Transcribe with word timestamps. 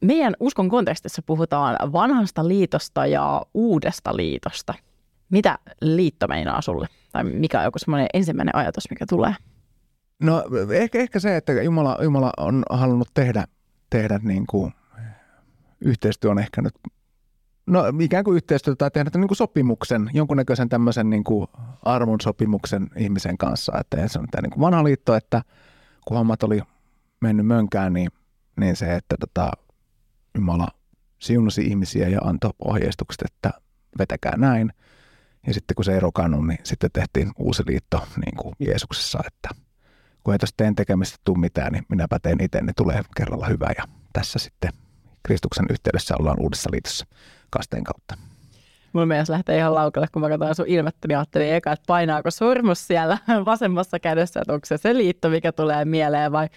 meidän 0.00 0.34
uskon 0.40 0.68
kontekstissa 0.68 1.22
puhutaan 1.26 1.92
vanhasta 1.92 2.48
liitosta 2.48 3.06
ja 3.06 3.42
uudesta 3.54 4.16
liitosta. 4.16 4.74
Mitä 5.30 5.58
liitto 5.80 6.28
meinaa 6.28 6.60
sulle? 6.60 6.86
Tai 7.12 7.24
mikä 7.24 7.58
on 7.58 7.64
joku 7.64 7.78
semmoinen 7.78 8.08
ensimmäinen 8.14 8.56
ajatus, 8.56 8.90
mikä 8.90 9.06
tulee? 9.08 9.34
No 10.22 10.44
ehkä, 10.72 10.98
ehkä 10.98 11.18
se, 11.20 11.36
että 11.36 11.52
Jumala, 11.52 11.98
Jumala 12.02 12.32
on 12.36 12.62
halunnut 12.70 13.08
tehdä, 13.14 13.44
tehdä 13.90 14.20
niin 14.22 14.46
kuin, 14.46 14.72
yhteistyö 15.80 16.30
on 16.30 16.38
ehkä 16.38 16.62
nyt, 16.62 16.74
no 17.66 17.84
ikään 18.00 18.24
kuin 18.24 18.36
yhteistyötä 18.36 18.78
tai 18.78 18.90
tehdä 18.90 19.10
niin 19.14 19.28
kuin 19.28 19.36
sopimuksen, 19.36 20.10
jonkunnäköisen 20.12 20.68
tämmöisen 20.68 21.10
niin 21.10 21.24
kuin 21.24 21.46
armon 21.82 22.20
sopimuksen 22.20 22.90
ihmisen 22.96 23.38
kanssa. 23.38 23.72
Että 23.80 24.08
se 24.08 24.18
on 24.18 24.26
tämä 24.30 24.42
niin 24.42 24.50
kuin 24.50 24.60
vanha 24.60 24.84
liitto, 24.84 25.14
että 25.14 25.42
kun 26.06 26.16
hommat 26.16 26.42
oli 26.42 26.60
mennyt 27.20 27.46
mönkään, 27.46 27.92
niin, 27.92 28.10
niin 28.56 28.76
se, 28.76 28.94
että 28.94 29.16
tota, 29.20 29.50
Jumala 30.34 30.68
siunasi 31.18 31.66
ihmisiä 31.66 32.08
ja 32.08 32.20
antoi 32.24 32.50
ohjeistukset, 32.64 33.22
että 33.22 33.50
vetäkää 33.98 34.36
näin. 34.36 34.72
Ja 35.46 35.54
sitten 35.54 35.74
kun 35.74 35.84
se 35.84 35.94
ei 35.94 36.00
rokannut, 36.00 36.46
niin 36.46 36.58
sitten 36.62 36.90
tehtiin 36.92 37.32
uusi 37.38 37.62
liitto 37.66 38.06
niin 38.16 38.36
kuin 38.36 38.54
Jeesuksessa, 38.58 39.18
että 39.26 39.48
kun 40.24 40.34
ei 40.34 40.38
tuosta 40.38 40.56
teen 40.56 40.74
tekemistä 40.74 41.18
tule 41.24 41.38
mitään, 41.38 41.72
niin 41.72 41.86
minäpä 41.88 42.18
teen 42.18 42.42
itse, 42.42 42.60
niin 42.60 42.74
tulee 42.76 43.02
kerralla 43.16 43.46
hyvä. 43.46 43.68
Ja 43.78 43.84
tässä 44.12 44.38
sitten 44.38 44.70
Kristuksen 45.22 45.66
yhteydessä 45.70 46.14
ollaan 46.20 46.40
uudessa 46.40 46.70
liitossa 46.72 47.06
kasteen 47.50 47.84
kautta. 47.84 48.16
Mulla 48.92 49.06
mielestä 49.06 49.32
lähtee 49.32 49.58
ihan 49.58 49.74
laukalle, 49.74 50.06
kun 50.12 50.22
mä 50.22 50.28
katsoin 50.28 50.54
sun 50.54 50.66
ilmettä, 50.68 51.08
niin 51.08 51.18
ajattelin 51.18 51.52
eka, 51.52 51.72
että 51.72 51.84
painaako 51.86 52.30
sormus 52.30 52.86
siellä 52.86 53.18
vasemmassa 53.44 53.98
kädessä, 53.98 54.40
että 54.40 54.52
onko 54.52 54.66
se 54.66 54.76
se 54.76 54.94
liitto, 54.94 55.28
mikä 55.28 55.52
tulee 55.52 55.84
mieleen 55.84 56.32
vai 56.32 56.48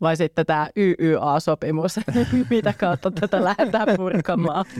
vai 0.00 0.16
sitten 0.16 0.46
tämä 0.46 0.68
YYA-sopimus, 0.76 2.00
mitä 2.50 2.72
kautta 2.72 3.10
tätä 3.10 3.44
lähdetään 3.44 3.88
purkamaan. 3.96 4.64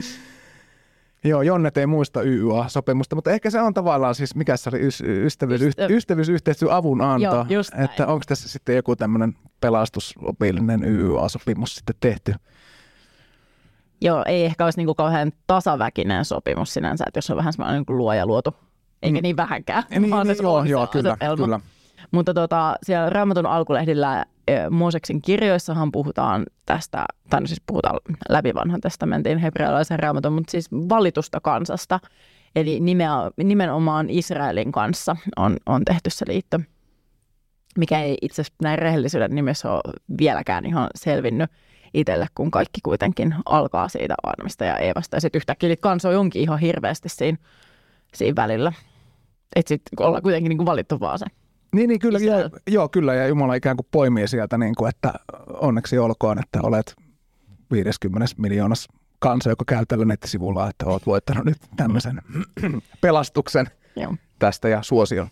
Joo, 1.23 1.41
Jonnet 1.41 1.77
ei 1.77 1.87
muista 1.87 2.21
YYA-sopimusta, 2.21 3.15
mutta 3.15 3.31
ehkä 3.31 3.49
se 3.49 3.61
on 3.61 3.73
tavallaan 3.73 4.15
siis, 4.15 4.35
mikä 4.35 4.57
se 4.57 4.69
oli, 4.69 4.79
ystävyys, 5.25 5.61
Ystä... 5.61 5.87
ystävyysyhteistyö 5.89 6.75
avun 6.75 7.01
anto, 7.01 7.45
Joo, 7.49 7.63
että 7.83 8.07
onko 8.07 8.23
tässä 8.27 8.49
sitten 8.49 8.75
joku 8.75 8.95
tämmöinen 8.95 9.35
pelastusopillinen 9.61 10.83
YYA-sopimus 10.83 11.75
sitten 11.75 11.95
tehty. 11.99 12.33
Joo, 14.01 14.23
ei 14.27 14.45
ehkä 14.45 14.65
olisi 14.65 14.79
niinku 14.79 14.95
kauhean 14.95 15.31
tasaväkinen 15.47 16.25
sopimus 16.25 16.73
sinänsä, 16.73 17.03
että 17.07 17.17
jos 17.17 17.29
on 17.29 17.37
vähän 17.37 17.53
semmoinen 17.53 17.83
niin 17.87 17.97
luoja 17.97 18.25
luotu, 18.25 18.55
eikä 19.01 19.17
mm. 19.17 19.23
niin 19.23 19.37
vähänkään. 19.37 19.83
Niin, 19.89 20.01
niin, 20.01 20.37
joo, 20.41 20.63
joo, 20.63 20.87
kyllä, 20.87 21.17
kyllä. 21.35 21.59
Mutta 22.11 22.33
tota, 22.33 22.75
siellä 22.83 23.09
Raamatun 23.09 23.45
alkulehdillä 23.45 24.25
Mooseksen 24.69 25.21
kirjoissahan 25.21 25.91
puhutaan 25.91 26.45
tästä, 26.65 27.05
tai 27.29 27.41
no 27.41 27.47
siis 27.47 27.61
puhutaan 27.65 27.99
läpi 28.29 28.53
vanhan 28.53 28.81
testamentin 28.81 29.37
hebrealaisen 29.37 29.99
raamatun, 29.99 30.33
mutta 30.33 30.51
siis 30.51 30.71
valitusta 30.71 31.39
kansasta. 31.39 31.99
Eli 32.55 32.79
nimenomaan 33.43 34.09
Israelin 34.09 34.71
kanssa 34.71 35.15
on, 35.37 35.57
on 35.65 35.85
tehty 35.85 36.09
se 36.09 36.25
liitto, 36.27 36.59
mikä 37.77 38.01
ei 38.01 38.17
itse 38.21 38.41
asiassa 38.41 38.55
näin 38.63 38.79
rehellisyyden 38.79 39.35
nimessä 39.35 39.71
ole 39.71 39.93
vieläkään 40.19 40.65
ihan 40.65 40.89
selvinnyt 40.95 41.51
itselle, 41.93 42.27
kun 42.35 42.51
kaikki 42.51 42.81
kuitenkin 42.83 43.35
alkaa 43.45 43.87
siitä 43.87 44.15
Aadamista 44.23 44.65
ja 44.65 44.77
Eevasta. 44.77 45.17
Ja 45.17 45.21
sitten 45.21 45.39
yhtäkkiä 45.39 45.75
kansa 45.75 46.09
onkin 46.09 46.41
ihan 46.41 46.59
hirveästi 46.59 47.09
siinä, 47.09 47.37
siinä 48.13 48.35
välillä. 48.35 48.73
Että 49.55 49.69
sitten 49.69 50.05
ollaan 50.05 50.23
kuitenkin 50.23 50.49
niin 50.49 50.57
kuin 50.57 50.65
valittu 50.65 50.99
vaan 50.99 51.19
se 51.19 51.25
niin, 51.75 51.87
niin 51.87 51.99
kyllä, 51.99 52.19
ja, 52.19 52.49
joo, 52.67 52.89
kyllä, 52.89 53.13
ja 53.13 53.27
Jumala 53.27 53.55
ikään 53.55 53.77
kuin 53.77 53.87
poimii 53.91 54.27
sieltä, 54.27 54.57
niin 54.57 54.75
kuin, 54.75 54.89
että 54.89 55.13
onneksi 55.47 55.97
olkoon, 55.97 56.39
että 56.39 56.59
olet 56.63 56.95
50 57.71 58.35
miljoonas 58.37 58.87
kansa, 59.19 59.49
joka 59.49 59.65
käy 59.65 59.85
tällä 59.85 60.05
nettisivulla, 60.05 60.69
että 60.69 60.85
olet 60.85 61.05
voittanut 61.05 61.45
nyt 61.45 61.57
tämmöisen 61.77 62.21
pelastuksen 63.01 63.67
joo. 63.95 64.15
tästä 64.39 64.69
ja 64.69 64.83
suosion. 64.83 65.27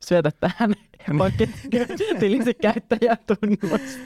Syötä 0.00 0.30
tähän 0.40 0.74
tilisi 2.20 2.54
käyttäjätunnus. 2.54 3.98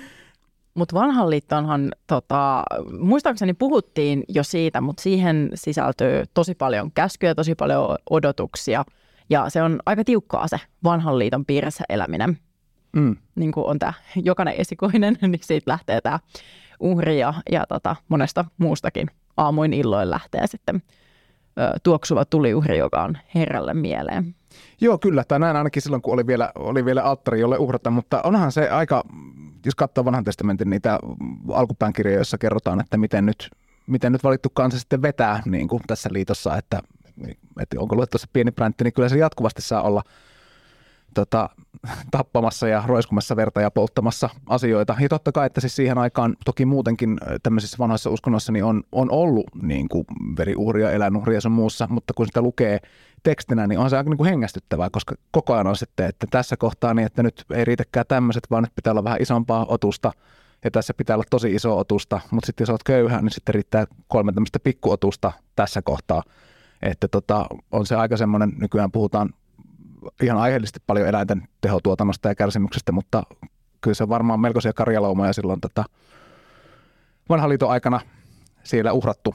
Mutta 0.74 0.96
vanhan 0.96 1.30
liittoonhan, 1.30 1.92
tota, 2.06 2.62
muistaakseni 3.00 3.54
puhuttiin 3.54 4.24
jo 4.28 4.44
siitä, 4.44 4.80
mutta 4.80 5.02
siihen 5.02 5.50
sisältyy 5.54 6.24
tosi 6.34 6.54
paljon 6.54 6.92
käskyjä, 6.92 7.34
tosi 7.34 7.54
paljon 7.54 7.96
odotuksia– 8.10 8.84
ja 9.30 9.50
se 9.50 9.62
on 9.62 9.80
aika 9.86 10.04
tiukkaa 10.04 10.48
se 10.48 10.60
vanhan 10.84 11.18
liiton 11.18 11.46
piirissä 11.46 11.84
eläminen. 11.88 12.38
Mm. 12.92 13.16
Niin 13.34 13.52
kuin 13.52 13.66
on 13.66 13.78
tämä 13.78 13.92
jokainen 14.16 14.54
esikoinen, 14.58 15.18
niin 15.22 15.40
siitä 15.42 15.70
lähtee 15.70 16.00
tämä 16.00 16.18
uhri 16.80 17.18
ja, 17.18 17.34
ja 17.52 17.66
tota, 17.68 17.96
monesta 18.08 18.44
muustakin 18.58 19.10
aamuin 19.36 19.72
illoin 19.72 20.10
lähtee 20.10 20.46
sitten 20.46 20.82
ö, 21.58 21.78
tuoksuva 21.82 22.24
tuliuhri, 22.24 22.78
joka 22.78 23.02
on 23.02 23.18
herralle 23.34 23.74
mieleen. 23.74 24.34
Joo, 24.80 24.98
kyllä. 24.98 25.24
Tai 25.24 25.40
näin 25.40 25.56
ainakin 25.56 25.82
silloin, 25.82 26.02
kun 26.02 26.14
oli 26.14 26.26
vielä, 26.26 26.52
oli 26.54 26.84
vielä 26.84 27.02
alttari, 27.02 27.40
jolle 27.40 27.58
uhrata. 27.58 27.90
Mutta 27.90 28.22
onhan 28.22 28.52
se 28.52 28.68
aika, 28.68 29.04
jos 29.64 29.74
katsoo 29.74 30.04
vanhan 30.04 30.24
testamentin 30.24 30.70
niitä 30.70 30.98
alkupään 31.52 31.92
kirjoja, 31.92 32.18
joissa 32.18 32.38
kerrotaan, 32.38 32.80
että 32.80 32.96
miten 32.96 33.26
nyt, 33.26 33.50
miten 33.86 34.12
nyt 34.12 34.24
valittu 34.24 34.48
kansa 34.54 34.78
sitten 34.78 35.02
vetää 35.02 35.42
niin 35.44 35.68
kuin 35.68 35.82
tässä 35.86 36.08
liitossa, 36.12 36.56
että 36.56 36.80
että 37.60 37.76
onko 37.78 37.96
luettu 37.96 38.18
se 38.18 38.26
pieni 38.32 38.50
präntti, 38.50 38.84
niin 38.84 38.92
kyllä 38.92 39.08
se 39.08 39.18
jatkuvasti 39.18 39.62
saa 39.62 39.82
olla 39.82 40.02
tota, 41.14 41.48
tappamassa 42.10 42.68
ja 42.68 42.82
roiskumassa 42.86 43.36
verta 43.36 43.60
ja 43.60 43.70
polttamassa 43.70 44.30
asioita. 44.46 44.96
Ja 45.00 45.08
totta 45.08 45.32
kai, 45.32 45.46
että 45.46 45.60
siis 45.60 45.76
siihen 45.76 45.98
aikaan 45.98 46.36
toki 46.44 46.66
muutenkin 46.66 47.18
tämmöisissä 47.42 47.78
vanhoissa 47.78 48.10
uskonnoissa 48.10 48.52
niin 48.52 48.64
on, 48.64 48.82
on 48.92 49.10
ollut 49.10 49.46
niin 49.62 49.88
kuin 49.88 50.04
veriuhria, 50.38 50.90
eläinuhria 50.90 51.40
sun 51.40 51.52
muussa, 51.52 51.86
mutta 51.90 52.14
kun 52.14 52.26
sitä 52.26 52.42
lukee 52.42 52.78
tekstinä, 53.22 53.66
niin 53.66 53.78
on 53.78 53.90
se 53.90 53.96
aika 53.96 54.10
niin 54.10 54.18
kuin 54.18 54.30
hengästyttävää, 54.30 54.90
koska 54.90 55.14
koko 55.30 55.54
ajan 55.54 55.66
on 55.66 55.76
sitten, 55.76 56.06
että 56.06 56.26
tässä 56.30 56.56
kohtaa 56.56 56.94
niin, 56.94 57.06
että 57.06 57.22
nyt 57.22 57.44
ei 57.54 57.64
riitäkään 57.64 58.06
tämmöiset, 58.08 58.46
vaan 58.50 58.62
nyt 58.62 58.74
pitää 58.74 58.90
olla 58.90 59.04
vähän 59.04 59.22
isompaa 59.22 59.66
otusta, 59.68 60.12
ja 60.64 60.70
tässä 60.70 60.94
pitää 60.94 61.16
olla 61.16 61.24
tosi 61.30 61.54
iso 61.54 61.78
otusta, 61.78 62.20
mutta 62.30 62.46
sitten 62.46 62.62
jos 62.62 62.70
olet 62.70 62.82
köyhä, 62.82 63.22
niin 63.22 63.30
sitten 63.30 63.54
riittää 63.54 63.84
kolme 64.08 64.32
tämmöistä 64.32 64.58
pikkuotusta 64.60 65.32
tässä 65.56 65.82
kohtaa. 65.82 66.22
Että 66.82 67.08
tota, 67.08 67.46
on 67.72 67.86
se 67.86 67.96
aika 67.96 68.16
semmoinen, 68.16 68.52
nykyään 68.58 68.92
puhutaan 68.92 69.30
ihan 70.22 70.38
aiheellisesti 70.38 70.80
paljon 70.86 71.08
eläinten 71.08 71.48
tehotuotannosta 71.60 72.28
ja 72.28 72.34
kärsimyksestä, 72.34 72.92
mutta 72.92 73.22
kyllä 73.80 73.94
se 73.94 74.02
on 74.02 74.08
varmaan 74.08 74.40
melkoisia 74.40 74.72
karjalaumoja 74.72 75.32
silloin 75.32 75.60
tota, 75.60 75.84
vanhan 77.28 77.48
liiton 77.48 77.70
aikana 77.70 78.00
siellä 78.62 78.92
uhrattu. 78.92 79.34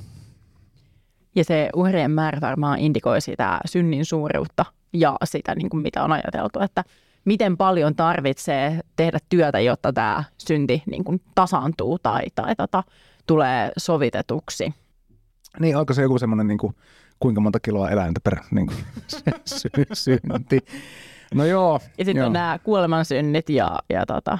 Ja 1.35 1.43
se 1.43 1.69
uhrien 1.75 2.11
määrä 2.11 2.41
varmaan 2.41 2.79
indikoi 2.79 3.21
sitä 3.21 3.59
synnin 3.65 4.05
suuruutta 4.05 4.65
ja 4.93 5.15
sitä, 5.23 5.55
niin 5.55 5.69
kuin 5.69 5.81
mitä 5.81 6.03
on 6.03 6.11
ajateltu, 6.11 6.59
että 6.59 6.83
miten 7.25 7.57
paljon 7.57 7.95
tarvitsee 7.95 8.79
tehdä 8.95 9.19
työtä, 9.29 9.59
jotta 9.59 9.93
tämä 9.93 10.23
synti 10.37 10.83
niin 10.85 11.03
kuin 11.03 11.21
tasaantuu 11.35 11.99
tai, 11.99 12.21
tai 12.35 12.55
tota, 12.55 12.83
tulee 13.27 13.71
sovitetuksi. 13.77 14.73
Niin, 15.59 15.77
onko 15.77 15.93
se 15.93 16.01
joku 16.01 16.19
semmoinen 16.19 16.47
niin 16.47 16.57
kuin 16.57 16.75
kuinka 17.19 17.41
monta 17.41 17.59
kiloa 17.59 17.89
eläintä 17.89 18.19
per 18.23 18.35
niin 18.51 18.67
kuin, 18.67 18.77
sy- 19.45 19.69
synti. 19.93 20.59
No 21.33 21.45
joo. 21.45 21.79
Ja 21.97 22.05
sitten 22.05 22.33
nämä 22.33 22.59
kuolemansynnit 22.63 23.49
ja, 23.49 23.79
ja 23.89 24.05
tota, 24.05 24.37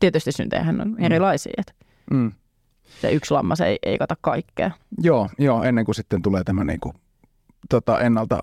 tietysti 0.00 0.32
syntejähän 0.32 0.80
on 0.80 0.88
mm. 0.88 1.04
erilaisia. 1.04 1.62
Mm. 2.10 2.32
Se 3.00 3.12
yksi 3.12 3.34
lammas 3.34 3.60
ei, 3.60 3.78
ei 3.82 3.98
kata 3.98 4.16
kaikkea. 4.20 4.70
Joo, 5.02 5.28
joo, 5.38 5.62
ennen 5.62 5.84
kuin 5.84 5.94
sitten 5.94 6.22
tulee 6.22 6.44
tämä 6.44 6.64
niin 6.64 6.80
kuin, 6.80 6.94
tota, 7.68 8.00
ennalta, 8.00 8.38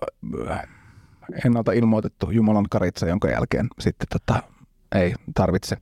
ennalta 1.44 1.72
ilmoitettu 1.72 2.30
Jumalan 2.30 2.66
karitsa, 2.70 3.08
jonka 3.08 3.28
jälkeen 3.28 3.68
sitten 3.80 4.06
tota, 4.12 4.42
ei 4.94 5.14
tarvitse 5.34 5.76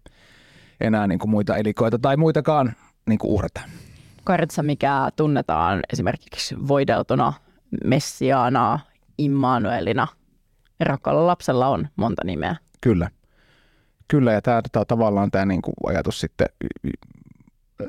enää 0.81 1.07
niin 1.07 1.19
kuin 1.19 1.31
muita 1.31 1.57
elikoita 1.57 1.99
tai 1.99 2.17
muitakaan 2.17 2.73
niin 3.07 3.19
kuin 3.19 3.31
uhrata. 3.31 3.61
Karitsa, 4.25 4.63
mikä 4.63 5.09
tunnetaan 5.17 5.81
esimerkiksi 5.93 6.69
voideltuna 6.69 7.33
Messiaana, 7.85 8.81
Immanuelina. 9.19 10.07
Rakkaalla 10.81 11.27
lapsella 11.27 11.69
on 11.69 11.89
monta 11.97 12.25
nimeä. 12.25 12.57
Kyllä. 12.81 13.11
Kyllä, 14.09 14.33
ja 14.33 14.43
tämä, 14.43 14.63
tämä 14.73 14.85
tavallaan 14.85 15.31
tämä 15.31 15.45
niin 15.45 15.63
kuin 15.63 15.75
ajatus 15.87 16.21
sitten, 16.21 16.47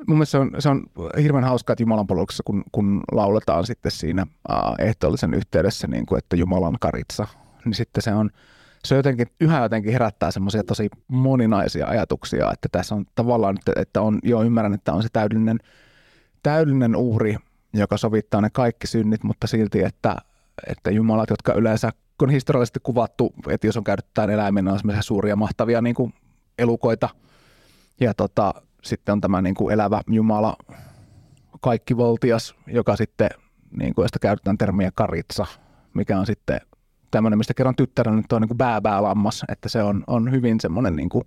mun 0.07 0.17
mielestä 0.17 0.31
se 0.31 0.37
on, 0.37 0.51
se 0.59 0.69
on 0.69 0.85
hirveän 1.21 1.43
hauskaa, 1.43 1.73
että 1.73 1.83
Jumalan 1.83 2.07
palveluksessa, 2.07 2.43
kun, 2.45 2.63
kun 2.71 3.03
lauletaan 3.11 3.65
sitten 3.65 3.91
siinä 3.91 4.27
ehtoollisen 4.79 5.33
yhteydessä, 5.33 5.87
niin 5.87 6.05
kuin, 6.05 6.17
että 6.17 6.35
Jumalan 6.35 6.77
karitsa, 6.79 7.27
niin 7.65 7.73
sitten 7.73 8.03
se 8.03 8.13
on, 8.13 8.29
se 8.85 8.95
jotenkin, 8.95 9.27
yhä 9.39 9.61
jotenkin 9.61 9.91
herättää 9.91 10.31
semmoisia 10.31 10.63
tosi 10.63 10.89
moninaisia 11.07 11.87
ajatuksia, 11.87 12.51
että 12.51 12.69
tässä 12.71 12.95
on 12.95 13.05
tavallaan, 13.15 13.57
että, 13.57 13.81
että 13.81 14.01
on, 14.01 14.19
jo 14.23 14.43
ymmärrän, 14.43 14.73
että 14.73 14.93
on 14.93 15.03
se 15.03 15.09
täydellinen, 15.13 15.59
täydellinen 16.43 16.95
uhri, 16.95 17.37
joka 17.73 17.97
sovittaa 17.97 18.41
ne 18.41 18.49
kaikki 18.49 18.87
synnit, 18.87 19.23
mutta 19.23 19.47
silti, 19.47 19.83
että, 19.83 20.15
että 20.67 20.91
jumalat, 20.91 21.29
jotka 21.29 21.53
yleensä 21.53 21.89
on 22.21 22.29
historiallisesti 22.29 22.79
kuvattu, 22.83 23.33
että 23.49 23.67
jos 23.67 23.77
on 23.77 23.83
käytetään 23.83 24.29
eläimenä, 24.29 24.71
on 24.71 24.79
semmoisia 24.79 25.01
suuria 25.01 25.35
mahtavia 25.35 25.81
niin 25.81 25.95
kuin 25.95 26.13
elukoita, 26.57 27.09
ja 27.99 28.13
tota, 28.13 28.53
sitten 28.83 29.13
on 29.13 29.21
tämä 29.21 29.41
niin 29.41 29.55
kuin 29.55 29.73
elävä 29.73 30.01
Jumala, 30.07 30.57
kaikki 31.61 31.97
voltias, 31.97 32.55
joka 32.67 32.95
sitten, 32.95 33.29
niin 33.77 33.95
kuin, 33.95 34.03
josta 34.03 34.19
käytetään 34.19 34.57
termiä 34.57 34.91
karitsa, 34.95 35.45
mikä 35.93 36.19
on 36.19 36.25
sitten 36.25 36.61
tämmöinen, 37.11 37.37
mistä 37.37 37.53
kerran 37.53 37.75
tyttärän 37.75 38.15
nyt 38.15 38.31
on 38.31 38.41
niin 38.41 38.49
kuin 38.49 38.57
bää 38.57 39.03
lammas, 39.03 39.43
että 39.49 39.69
se 39.69 39.83
on, 39.83 40.03
on 40.07 40.31
hyvin 40.31 40.59
semmoinen 40.59 40.95
niin 40.95 41.09
kuin 41.09 41.23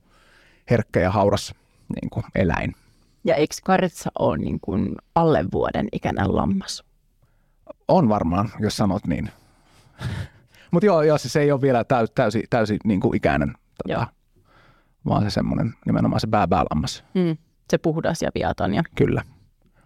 herkkä 0.70 1.00
ja 1.00 1.10
hauras 1.10 1.54
niin 1.88 2.10
kuin 2.10 2.24
eläin. 2.34 2.74
Ja 3.26 3.34
eikö 3.34 3.54
karitsa 3.64 4.10
ole 4.18 4.38
niin 4.38 4.60
kuin 4.60 4.94
alle 5.14 5.44
vuoden 5.52 5.88
ikäinen 5.92 6.36
lammas? 6.36 6.84
On 7.88 8.08
varmaan, 8.08 8.50
jos 8.60 8.76
sanot 8.76 9.06
niin. 9.06 9.30
Mutta 10.70 10.86
joo, 10.86 11.02
joo, 11.02 11.18
se 11.18 11.40
ei 11.40 11.52
ole 11.52 11.60
vielä 11.60 11.84
täysi, 11.84 12.12
täysi, 12.14 12.44
täysi 12.50 12.78
niin 12.84 13.00
kuin 13.00 13.16
ikäinen, 13.16 13.54
tota, 13.82 14.06
vaan 15.06 15.22
se 15.22 15.30
semmoinen 15.30 15.74
nimenomaan 15.86 16.20
se 16.20 16.26
bää-bää-lammas. 16.26 17.04
Mm, 17.14 17.36
se 17.70 17.78
puhdas 17.78 18.22
ja 18.22 18.30
viaton. 18.34 18.74
Ja 18.74 18.82
Kyllä. 18.94 19.22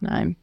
Näin. 0.01 0.37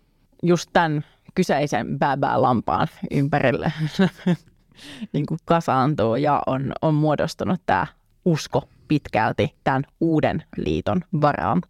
Just 0.43 0.69
tämän 0.73 1.05
kyseisen 1.35 2.00
bää-bää-lampaan 2.00 2.88
ympärille 3.11 3.73
niin 5.13 5.25
kuin 5.25 5.39
kasaantuu 5.45 6.15
ja 6.15 6.41
on, 6.47 6.71
on 6.81 6.93
muodostunut 6.93 7.61
tämä 7.65 7.88
usko 8.25 8.69
pitkälti 8.88 9.55
tämän 9.63 9.83
uuden 10.00 10.43
liiton 10.57 11.01
varaan. 11.21 11.61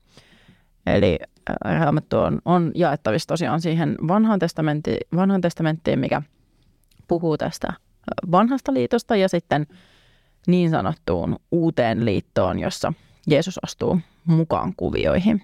Eli 0.96 1.20
Raamattu 1.80 2.18
on, 2.18 2.40
on 2.46 2.72
jaettavissa 2.76 3.28
tosiaan 3.28 3.62
siihen 3.62 3.96
vanhaan 4.08 4.40
testamenttiin, 4.40 4.98
vanhaan 5.16 5.42
testamenttiin, 5.42 6.00
mikä 6.00 6.22
puhuu 7.08 7.38
tästä 7.38 7.74
vanhasta 8.32 8.74
liitosta 8.74 9.16
ja 9.16 9.30
sitten 9.30 9.68
niin 10.48 10.70
sanottuun 10.70 11.36
uuteen 11.52 12.06
liittoon, 12.06 12.60
jossa 12.60 12.94
Jeesus 13.28 13.60
astuu 13.64 14.00
mukaan 14.26 14.74
kuvioihin. 14.78 15.42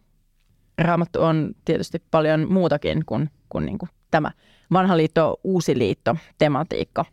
Raamattu 0.77 1.21
on 1.23 1.55
tietysti 1.65 2.03
paljon 2.11 2.51
muutakin 2.53 3.05
kuin, 3.05 3.29
kuin, 3.49 3.65
niin 3.65 3.77
kuin 3.77 3.89
tämä 4.11 4.31
vanha 4.73 4.97
liitto, 4.97 5.39
uusi 5.43 5.77
liitto 5.77 6.15
tematiikka. 6.37 7.05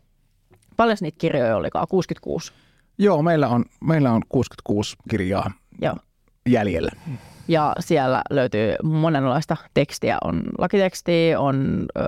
Paljon 0.77 0.97
niitä 1.01 1.19
kirjoja 1.19 1.57
olikaan? 1.57 1.87
66? 1.91 2.53
Joo, 2.99 3.23
meillä 3.23 3.49
on, 3.49 3.65
meillä 3.81 4.13
on 4.13 4.23
66 4.29 4.97
kirjaa 5.11 5.51
Joo. 5.83 5.97
Jäljellä. 6.53 6.91
Ja 7.49 7.75
siellä 7.81 8.23
löytyy 8.31 8.75
monenlaista 8.83 9.57
tekstiä. 9.75 10.19
On 10.25 10.43
lakiteksti, 10.59 11.35
on 11.39 11.87
ö, 11.99 12.03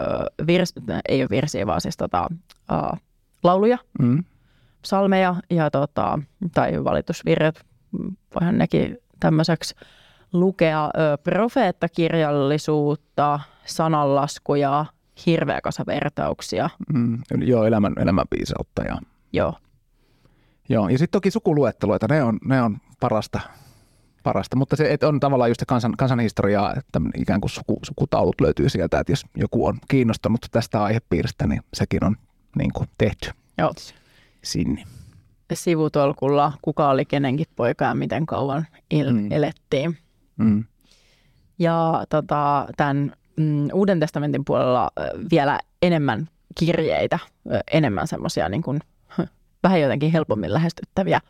virs, 0.46 0.74
ei 1.08 1.22
ole 1.22 1.28
virsiä, 1.30 1.66
vaan 1.66 1.80
siis 1.80 1.96
tota, 1.96 2.28
ö, 2.72 2.74
lauluja, 3.42 3.78
mm. 3.98 4.24
salmeja 4.84 5.34
ja 5.50 5.70
tota, 5.70 6.18
tai 6.54 6.84
valitusvirret. 6.84 7.64
Voihan 8.34 8.58
nekin 8.58 8.98
tämmöiseksi 9.20 9.74
lukea. 10.32 10.84
Ö, 10.84 10.88
profeettakirjallisuutta, 11.24 13.40
sananlaskuja, 13.64 14.84
hirveä 15.26 15.60
kasa 15.60 15.84
vertauksia. 15.86 16.70
Mm, 16.94 17.18
joo, 17.40 17.64
elämän, 17.64 17.92
elämän. 17.96 18.24
Ja... 18.84 18.98
Joo. 19.32 19.54
Joo, 20.68 20.88
ja 20.88 20.98
sitten 20.98 21.12
toki 21.12 21.30
sukuluetteloita, 21.30 22.06
ne 22.10 22.22
on, 22.22 22.38
ne 22.44 22.62
on 22.62 22.78
parasta, 23.00 23.40
parasta. 24.22 24.56
mutta 24.56 24.76
se 24.76 24.98
on 25.02 25.20
tavallaan 25.20 25.50
just 25.50 25.62
kansan, 25.66 25.92
kansanhistoriaa, 25.98 26.74
että 26.74 27.00
ikään 27.16 27.40
kuin 27.40 27.50
suku, 27.50 27.78
sukutaulut 27.82 28.40
löytyy 28.40 28.68
sieltä, 28.68 29.00
että 29.00 29.12
jos 29.12 29.26
joku 29.36 29.66
on 29.66 29.78
kiinnostunut 29.88 30.46
tästä 30.50 30.82
aihepiiristä, 30.82 31.46
niin 31.46 31.62
sekin 31.74 32.04
on 32.04 32.16
niin 32.58 32.72
kuin 32.72 32.88
tehty 32.98 33.30
Joo. 33.58 33.72
sinne. 34.44 34.84
Sivutolkulla 35.54 36.52
kuka 36.62 36.88
oli 36.88 37.04
kenenkin 37.04 37.46
poika 37.56 37.84
ja 37.84 37.94
miten 37.94 38.26
kauan 38.26 38.66
il- 38.94 39.12
mm. 39.12 39.32
elettiin. 39.32 39.98
Mm. 40.36 40.64
Ja 41.58 42.04
tota, 42.08 42.66
tämän 42.76 43.12
mm, 43.36 43.68
Uuden 43.72 44.00
testamentin 44.00 44.44
puolella 44.44 44.90
vielä 45.30 45.58
enemmän 45.82 46.28
kirjeitä, 46.58 47.18
enemmän 47.72 48.06
semmoisia 48.06 48.48
niin 48.48 48.62
kuin, 48.62 48.80
vähän 49.62 49.80
jotenkin 49.80 50.12
helpommin 50.12 50.52
lähestyttäviä 50.52 51.20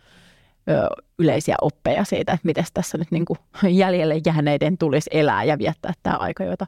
yleisiä 1.18 1.54
oppeja 1.60 2.04
siitä, 2.04 2.32
että 2.32 2.46
miten 2.46 2.64
tässä 2.74 2.98
nyt 2.98 3.10
niin 3.10 3.24
kuin 3.24 3.38
jäljelle 3.82 4.20
jääneiden 4.26 4.78
tulisi 4.78 5.10
elää 5.12 5.44
ja 5.44 5.58
viettää 5.58 5.92
tämä 6.02 6.16
aika, 6.16 6.44
jota 6.44 6.66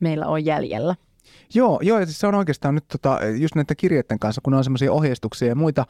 meillä 0.00 0.26
on 0.26 0.44
jäljellä. 0.44 0.94
Joo, 1.54 1.80
joo 1.82 1.98
ja 1.98 2.06
siis 2.06 2.20
se 2.20 2.26
on 2.26 2.34
oikeastaan 2.34 2.74
nyt 2.74 2.88
tota, 2.88 3.18
just 3.38 3.54
näiden 3.54 3.76
kirjeiden 3.76 4.18
kanssa, 4.18 4.40
kun 4.44 4.54
on 4.54 4.64
semmoisia 4.64 4.92
ohjeistuksia 4.92 5.48
ja 5.48 5.54
muita 5.54 5.86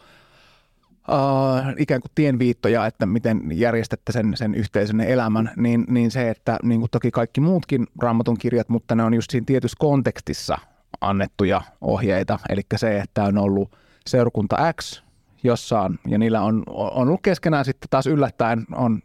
uh, 1.08 1.74
ikään 1.78 2.00
kuin 2.00 2.12
tienviittoja, 2.14 2.86
että 2.86 3.06
miten 3.06 3.42
järjestätte 3.52 4.12
sen, 4.12 4.36
sen 4.36 4.54
yhteisön 4.54 5.00
elämän, 5.00 5.50
niin, 5.56 5.84
niin 5.88 6.10
se, 6.10 6.30
että 6.30 6.58
niin 6.62 6.80
kuin 6.80 6.90
toki 6.90 7.10
kaikki 7.10 7.40
muutkin 7.40 7.86
raamatun 8.02 8.38
kirjat, 8.38 8.68
mutta 8.68 8.94
ne 8.94 9.02
on 9.02 9.14
just 9.14 9.30
siinä 9.30 9.44
tietyssä 9.44 9.76
kontekstissa 9.78 10.58
annettuja 11.00 11.62
ohjeita. 11.80 12.38
Eli 12.48 12.62
se, 12.76 12.98
että 12.98 13.24
on 13.24 13.38
ollut 13.38 13.76
seurakunta 14.06 14.72
X 14.80 15.02
jossain, 15.42 15.98
ja 16.06 16.18
niillä 16.18 16.42
on, 16.42 16.62
on 16.66 17.08
ollut 17.08 17.22
keskenään 17.22 17.64
sitten 17.64 17.88
taas 17.90 18.06
yllättäen, 18.06 18.66
on 18.74 19.02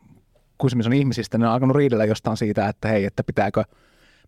kysymys 0.61 0.87
on 0.87 0.93
ihmisistä, 0.93 1.37
ne 1.37 1.47
on 1.47 1.53
alkanut 1.53 1.75
riidellä 1.75 2.05
jostain 2.05 2.37
siitä, 2.37 2.69
että 2.69 2.87
hei, 2.87 3.05
että 3.05 3.23
pitääkö– 3.23 3.63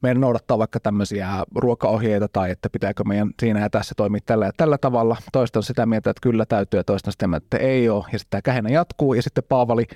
meidän 0.02 0.22
noudattaa 0.22 0.58
vaikka 0.58 0.80
tämmöisiä 0.80 1.30
ruokaohjeita 1.56 2.28
tai 2.28 2.52
että 2.52 2.70
pitääkö 2.70 3.04
meidän 3.04 3.30
siinä 3.40 3.60
ja 3.60 3.70
tässä 3.70 3.94
toimia 3.98 4.22
tällä 4.26 4.46
ja 4.46 4.52
tällä 4.58 4.78
tavalla. 4.78 5.18
Toista 5.32 5.60
on 5.60 5.64
sitä 5.64 5.86
mieltä, 5.86 6.10
että 6.10 6.22
kyllä 6.22 6.46
täytyy 6.46 6.80
ja 6.80 6.84
toista 6.84 7.12
sitä 7.12 7.28
mieltä, 7.28 7.46
että 7.46 7.58
ei 7.58 7.90
ole. 7.90 8.06
Ja 8.14 8.20
sitten 8.20 8.30
tämä 8.30 8.42
kähenä 8.42 8.70
jatkuu 8.70 9.14
ja 9.14 9.22
sitten 9.22 9.44
Paavali, 9.50 9.88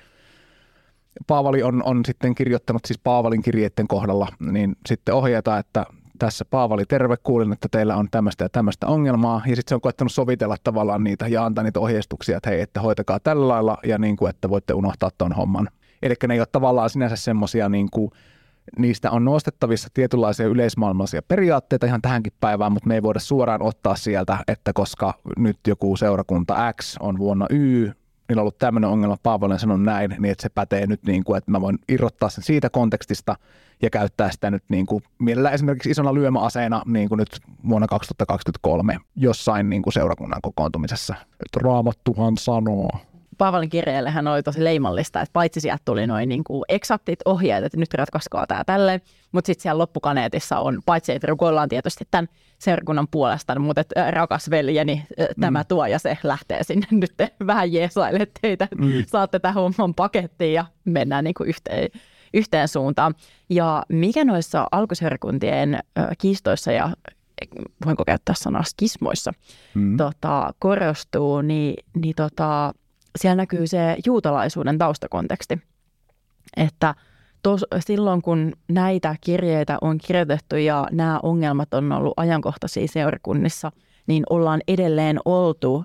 Paavali 1.28 1.64
on, 1.64 1.84
on 1.86 2.06
sitten 2.06 2.36
kirjoittanut 2.36 2.86
siis 2.86 3.00
Paavalin 3.04 3.42
kirjeiden 3.42 3.88
kohdalla 3.88 4.28
niin 4.40 4.76
sitten 4.86 5.16
ohjeita, 5.16 5.58
että 5.58 5.86
tässä 6.22 6.46
Paavali, 6.46 6.86
terve, 6.86 7.16
kuulin, 7.24 7.54
että 7.54 7.68
teillä 7.72 7.96
on 7.96 8.08
tämmöistä 8.12 8.46
ja 8.46 8.50
tämmöistä 8.50 8.88
ongelmaa. 8.88 9.42
Ja 9.46 9.56
sitten 9.56 9.70
se 9.70 9.76
on 9.76 9.82
koettanut 9.82 10.12
sovitella 10.12 10.56
tavallaan 10.64 11.04
niitä 11.04 11.28
ja 11.28 11.46
antaa 11.46 11.64
niitä 11.64 11.80
ohjeistuksia, 11.80 12.38
että 12.38 12.50
hei, 12.50 12.62
että 12.62 12.82
hoitakaa 12.82 13.20
tällä 13.20 13.48
lailla 13.48 13.78
ja 13.86 13.98
niin 13.98 14.18
kuin, 14.18 14.30
että 14.30 14.50
voitte 14.50 14.74
unohtaa 14.74 15.10
tuon 15.18 15.32
homman. 15.34 15.70
Eli 16.02 16.14
ne 16.28 16.34
ei 16.34 16.40
ole 16.40 16.48
tavallaan 16.52 16.90
sinänsä 16.90 17.16
semmoisia 17.16 17.70
niin 17.70 17.88
kuin 17.92 18.12
niistä 18.78 19.12
on 19.12 19.26
nostettavissa 19.26 19.90
tietynlaisia 19.94 20.48
yleismaailmallisia 20.48 21.22
periaatteita 21.22 21.86
ihan 21.86 22.02
tähänkin 22.02 22.34
päivään, 22.40 22.72
mutta 22.72 22.88
me 22.88 22.96
ei 22.96 23.04
voida 23.04 23.20
suoraan 23.20 23.62
ottaa 23.62 23.96
sieltä, 23.96 24.38
että 24.48 24.74
koska 24.74 25.14
nyt 25.38 25.58
joku 25.68 25.98
seurakunta 25.98 26.74
X 26.74 26.96
on 27.00 27.18
vuonna 27.18 27.46
Y, 27.50 27.92
niillä 28.32 28.40
on 28.40 28.44
ollut 28.44 28.58
tämmöinen 28.58 28.90
ongelma, 28.90 29.18
Paavo 29.24 29.46
on 29.46 29.60
sanonut 29.60 29.86
näin, 29.86 30.16
niin 30.20 30.32
että 30.32 30.42
se 30.42 30.50
pätee 30.50 30.88
nyt 30.88 31.04
niin 31.04 31.24
kuin, 31.24 31.38
että 31.38 31.52
mä 31.52 31.62
voin 31.62 31.80
irrottaa 31.90 32.30
sen 32.30 32.44
siitä 32.44 32.70
kontekstista 32.70 33.36
ja 33.82 33.90
käyttää 33.90 34.32
sitä 34.32 34.52
nyt 34.52 34.64
niin 34.70 34.86
kuin, 34.86 35.04
mielellään 35.20 35.54
esimerkiksi 35.54 35.90
isona 35.90 36.14
lyömäaseena 36.14 36.82
niin 36.86 37.10
kuin 37.10 37.18
nyt 37.20 37.40
vuonna 37.70 37.88
2023 37.88 38.98
jossain 39.16 39.70
niin 39.70 39.82
kuin 39.82 39.94
seurakunnan 39.94 40.42
kokoontumisessa. 40.42 41.16
Että 41.32 41.60
raamattuhan 41.64 42.38
sanoo. 42.38 42.90
Paavalin 43.42 43.70
kirjeelle 43.70 44.10
hän 44.10 44.28
oli 44.28 44.44
tosi 44.44 44.64
leimallista, 44.64 45.22
että 45.22 45.34
paitsi 45.34 45.60
sieltä 45.60 45.82
tuli 45.86 46.08
noin 46.08 46.30
niin 46.30 46.44
kuin 46.44 46.64
eksaktit 46.70 47.20
ohjeet, 47.26 47.64
että 47.64 47.78
nyt 47.78 47.94
ratkaiskoa 47.94 48.48
tämä 48.48 48.64
tälleen, 48.64 49.02
mutta 49.32 49.48
sitten 49.48 49.62
siellä 49.62 49.78
loppukaneetissa 49.78 50.60
on, 50.60 50.82
paitsi 50.86 51.12
että 51.12 51.28
rukoillaan 51.28 51.70
tietysti 51.70 52.08
tämän 52.12 52.28
seurakunnan 52.60 53.08
puolesta, 53.12 53.60
mutta 53.60 53.82
että 53.82 54.12
rakas 54.12 54.50
veljeni, 54.50 55.04
tämä 55.40 55.60
mm. 55.60 55.66
tuo 55.68 55.86
ja 55.86 56.00
se 56.00 56.18
lähtee 56.24 56.64
sinne 56.64 56.88
nyt 57.02 57.14
vähän 57.48 57.74
jeesaille 57.74 58.28
teitä, 58.42 58.68
mm. 58.78 58.92
saatte 59.08 59.40
tämän 59.40 59.56
homman 59.56 59.94
pakettiin 59.96 60.54
ja 60.54 60.66
mennään 60.86 61.24
niin 61.24 61.34
kuin 61.34 61.50
yhteen, 61.50 61.90
yhteen 62.34 62.68
suuntaan. 62.68 63.16
Ja 63.50 63.84
mikä 63.90 64.26
noissa 64.26 64.68
alkuseurakuntien 64.72 65.80
kiistoissa 66.18 66.72
ja 66.72 66.90
voinko 67.86 68.06
käyttää 68.06 68.36
sanaa 68.36 68.64
skismoissa, 68.64 69.32
mm. 69.74 69.98
tota, 69.98 70.54
korostuu, 70.60 71.42
niin, 71.42 71.74
niin 71.96 72.16
tota, 72.16 72.74
siellä 73.20 73.36
näkyy 73.36 73.68
se 73.68 73.98
juutalaisuuden 74.06 74.78
taustakonteksti, 74.78 75.62
että 76.58 76.96
tos, 77.44 77.66
silloin 77.80 78.22
kun 78.22 78.54
näitä 78.68 79.16
kirjeitä 79.22 79.78
on 79.82 79.98
kirjoitettu 79.98 80.56
ja 80.56 80.88
nämä 80.92 81.20
ongelmat 81.24 81.74
on 81.74 81.92
ollut 81.92 82.14
ajankohtaisia 82.18 82.88
seurakunnissa, 82.88 83.72
niin 84.08 84.24
ollaan 84.30 84.62
edelleen 84.68 85.20
oltu, 85.26 85.84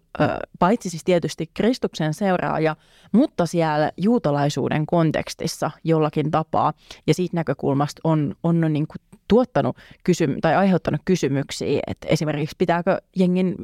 paitsi 0.58 0.90
siis 0.90 1.04
tietysti 1.04 1.50
Kristuksen 1.54 2.14
seuraaja, 2.14 2.76
mutta 3.12 3.46
siellä 3.46 3.92
juutalaisuuden 3.96 4.86
kontekstissa 4.86 5.70
jollakin 5.84 6.30
tapaa. 6.30 6.72
Ja 7.06 7.14
siitä 7.14 7.36
näkökulmasta 7.36 8.00
on, 8.04 8.34
on 8.42 8.60
niin 8.60 8.86
kuin 8.86 9.20
tuottanut 9.28 9.76
kysym- 10.04 10.40
tai 10.40 10.54
aiheuttanut 10.54 11.00
kysymyksiä, 11.04 11.80
että 11.86 12.08
esimerkiksi 12.08 12.56
pitääkö 12.58 13.00
jengin 13.16 13.56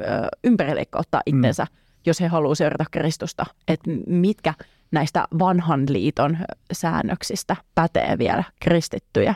ympärileikkauttaa 0.45 1.23
itsensä 1.26 1.64
mm 1.64 1.83
jos 2.06 2.21
he 2.21 2.26
haluavat 2.26 2.59
seurata 2.59 2.85
Kristusta, 2.90 3.47
että 3.68 3.90
mitkä 4.06 4.54
näistä 4.90 5.28
vanhan 5.38 5.85
liiton 5.88 6.38
säännöksistä 6.73 7.56
pätee 7.75 8.18
vielä 8.18 8.44
kristittyjä. 8.61 9.35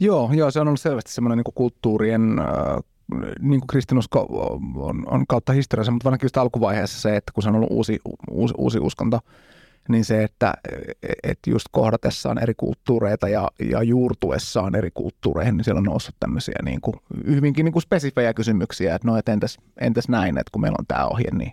Joo, 0.00 0.30
joo 0.32 0.50
se 0.50 0.60
on 0.60 0.68
ollut 0.68 0.80
selvästi 0.80 1.12
semmoinen 1.12 1.38
niin 1.38 1.54
kulttuurien, 1.54 2.36
niin 3.40 3.60
kuin 3.60 3.66
kristinusko 3.66 4.26
on, 4.76 5.04
on 5.06 5.26
kautta 5.28 5.52
historiassa, 5.52 5.92
mutta 5.92 6.08
ainakin 6.08 6.24
just 6.24 6.36
alkuvaiheessa 6.36 7.00
se, 7.00 7.16
että 7.16 7.32
kun 7.32 7.42
se 7.42 7.48
on 7.48 7.54
ollut 7.54 7.70
uusi, 7.70 7.98
uusi, 8.30 8.54
uusi 8.58 8.78
uskonto, 8.78 9.20
niin 9.88 10.04
se, 10.04 10.24
että 10.24 10.54
et 11.22 11.38
just 11.46 11.66
kohdatessaan 11.70 12.42
eri 12.42 12.54
kulttuureita 12.56 13.28
ja, 13.28 13.48
ja 13.70 13.82
juurtuessaan 13.82 14.74
eri 14.74 14.90
kulttuureihin, 14.94 15.56
niin 15.56 15.64
siellä 15.64 15.78
on 15.78 15.84
noussut 15.84 16.14
tämmöisiä 16.20 16.58
niin 16.64 16.80
kuin, 16.80 16.96
hyvinkin 17.26 17.64
niin 17.64 17.72
kuin 17.72 17.82
spesifejä 17.82 18.34
kysymyksiä, 18.34 18.94
että 18.94 19.08
no, 19.08 19.16
et 19.16 19.28
entäs, 19.28 19.58
entäs 19.80 20.08
näin, 20.08 20.38
että 20.38 20.50
kun 20.52 20.60
meillä 20.60 20.76
on 20.78 20.86
tämä 20.86 21.06
ohje, 21.06 21.30
niin 21.32 21.52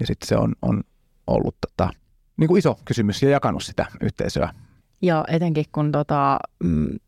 ja 0.00 0.06
sitten 0.06 0.28
se 0.28 0.36
on, 0.36 0.52
on 0.62 0.82
ollut 1.26 1.56
tota, 1.60 1.90
niin 2.36 2.48
kuin 2.48 2.58
iso 2.58 2.78
kysymys 2.84 3.22
ja 3.22 3.30
jakanut 3.30 3.62
sitä 3.62 3.86
yhteisöä. 4.00 4.54
Ja 5.02 5.24
etenkin 5.28 5.64
kun 5.72 5.92
tota, 5.92 6.38
mm, 6.64 6.98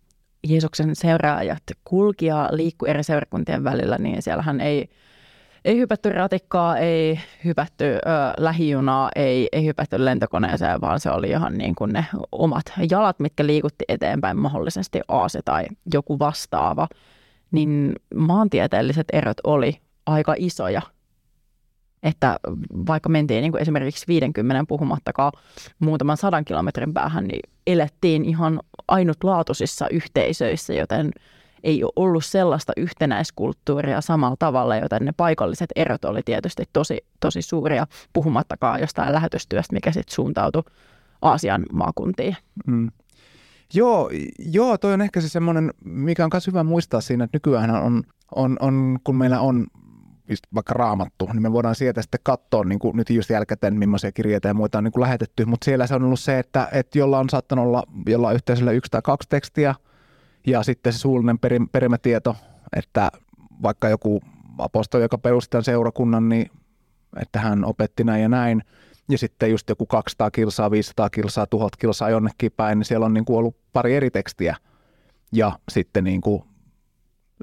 Jeesuksen 0.46 0.96
seuraajat 0.96 1.62
kulki 1.84 2.26
ja 2.26 2.48
liikkui 2.52 2.90
eri 2.90 3.02
seurakuntien 3.02 3.64
välillä, 3.64 3.98
niin 3.98 4.22
siellähän 4.22 4.60
ei, 4.60 4.90
ei 5.64 5.78
hypätty 5.78 6.12
ratikkaa, 6.12 6.78
ei 6.78 7.20
hypätty 7.44 7.84
ö, 7.84 7.98
lähijunaa, 8.38 9.10
ei, 9.16 9.48
ei 9.52 9.66
hypätty 9.66 10.04
lentokoneeseen, 10.04 10.80
vaan 10.80 11.00
se 11.00 11.10
oli 11.10 11.28
ihan 11.28 11.58
niin 11.58 11.74
kuin 11.74 11.92
ne 11.92 12.06
omat 12.32 12.72
jalat, 12.90 13.20
mitkä 13.20 13.46
liikutti 13.46 13.84
eteenpäin 13.88 14.38
mahdollisesti 14.38 15.00
aase 15.08 15.40
tai 15.44 15.66
joku 15.94 16.18
vastaava. 16.18 16.88
Niin 17.50 17.92
maantieteelliset 18.14 19.06
erot 19.12 19.36
oli 19.44 19.80
aika 20.06 20.34
isoja 20.38 20.82
että 22.02 22.38
vaikka 22.86 23.08
mentiin 23.08 23.42
niin 23.42 23.52
kuin 23.52 23.62
esimerkiksi 23.62 24.06
50 24.08 24.64
puhumattakaan 24.68 25.32
muutaman 25.78 26.16
sadan 26.16 26.44
kilometrin 26.44 26.94
päähän, 26.94 27.24
niin 27.24 27.50
elettiin 27.66 28.24
ihan 28.24 28.60
ainutlaatuisissa 28.88 29.88
yhteisöissä, 29.88 30.74
joten 30.74 31.10
ei 31.64 31.84
ole 31.84 31.92
ollut 31.96 32.24
sellaista 32.24 32.72
yhtenäiskulttuuria 32.76 34.00
samalla 34.00 34.36
tavalla, 34.38 34.76
joten 34.76 35.04
ne 35.04 35.12
paikalliset 35.16 35.70
erot 35.76 36.04
oli 36.04 36.22
tietysti 36.24 36.64
tosi, 36.72 37.04
tosi 37.20 37.42
suuria, 37.42 37.86
puhumattakaan 38.12 38.80
jostain 38.80 39.12
lähetystyöstä, 39.12 39.74
mikä 39.74 39.92
sitten 39.92 40.14
suuntautui 40.14 40.62
Aasian 41.22 41.62
maakuntiin. 41.72 42.36
Mm. 42.66 42.90
Joo, 43.74 44.10
joo, 44.38 44.78
toi 44.78 44.92
on 44.92 45.02
ehkä 45.02 45.20
se 45.20 45.28
semmoinen, 45.28 45.70
mikä 45.84 46.24
on 46.24 46.30
myös 46.32 46.46
hyvä 46.46 46.62
muistaa 46.62 47.00
siinä, 47.00 47.24
että 47.24 47.36
nykyään 47.36 47.70
on, 47.70 48.02
on, 48.34 48.56
on, 48.60 48.98
kun 49.04 49.16
meillä 49.16 49.40
on 49.40 49.66
vaikka 50.54 50.74
raamattu, 50.74 51.28
niin 51.32 51.42
me 51.42 51.52
voidaan 51.52 51.74
sieltä 51.74 52.02
sitten 52.02 52.20
katsoa 52.22 52.64
niin 52.64 52.78
kuin 52.78 52.96
nyt 52.96 53.10
just 53.10 53.30
jälkikäteen, 53.30 53.78
millaisia 53.78 54.12
kirjeitä 54.12 54.48
ja 54.48 54.54
muita 54.54 54.78
on 54.78 54.84
niin 54.84 54.92
kuin 54.92 55.02
lähetetty, 55.02 55.44
mutta 55.44 55.64
siellä 55.64 55.86
se 55.86 55.94
on 55.94 56.02
ollut 56.02 56.20
se, 56.20 56.38
että, 56.38 56.68
että 56.72 56.98
jolla 56.98 57.18
on 57.18 57.30
saattanut 57.30 57.66
olla 57.66 57.82
jollain 58.06 58.34
yhteisöllä 58.34 58.72
yksi 58.72 58.90
tai 58.90 59.00
kaksi 59.04 59.28
tekstiä 59.28 59.74
ja 60.46 60.62
sitten 60.62 60.92
se 60.92 60.98
suullinen 60.98 61.38
perim, 61.38 61.68
perimätieto, 61.68 62.36
että 62.76 63.10
vaikka 63.62 63.88
joku 63.88 64.20
apostoli, 64.58 65.02
joka 65.02 65.18
perusti 65.18 65.50
tämän 65.50 65.64
seurakunnan, 65.64 66.28
niin 66.28 66.50
että 67.20 67.40
hän 67.40 67.64
opetti 67.64 68.04
näin 68.04 68.22
ja 68.22 68.28
näin, 68.28 68.62
ja 69.10 69.18
sitten 69.18 69.50
just 69.50 69.68
joku 69.68 69.86
200 69.86 70.30
kilsaa, 70.30 70.70
500 70.70 71.10
kilsaa, 71.10 71.46
1000 71.46 71.76
kilsaa 71.76 72.10
jonnekin 72.10 72.52
päin, 72.56 72.78
niin 72.78 72.84
siellä 72.86 73.06
on 73.06 73.14
niin 73.14 73.24
kuin 73.24 73.38
ollut 73.38 73.56
pari 73.72 73.94
eri 73.94 74.10
tekstiä, 74.10 74.56
ja 75.32 75.58
sitten 75.68 76.04
niin 76.04 76.20
kuin 76.20 76.42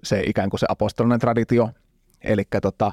se 0.04 0.24
ikään 0.26 0.50
kuin 0.50 0.60
se 0.60 0.66
apostolinen 0.70 1.20
traditio, 1.20 1.70
Eli 2.22 2.44
tota, 2.62 2.92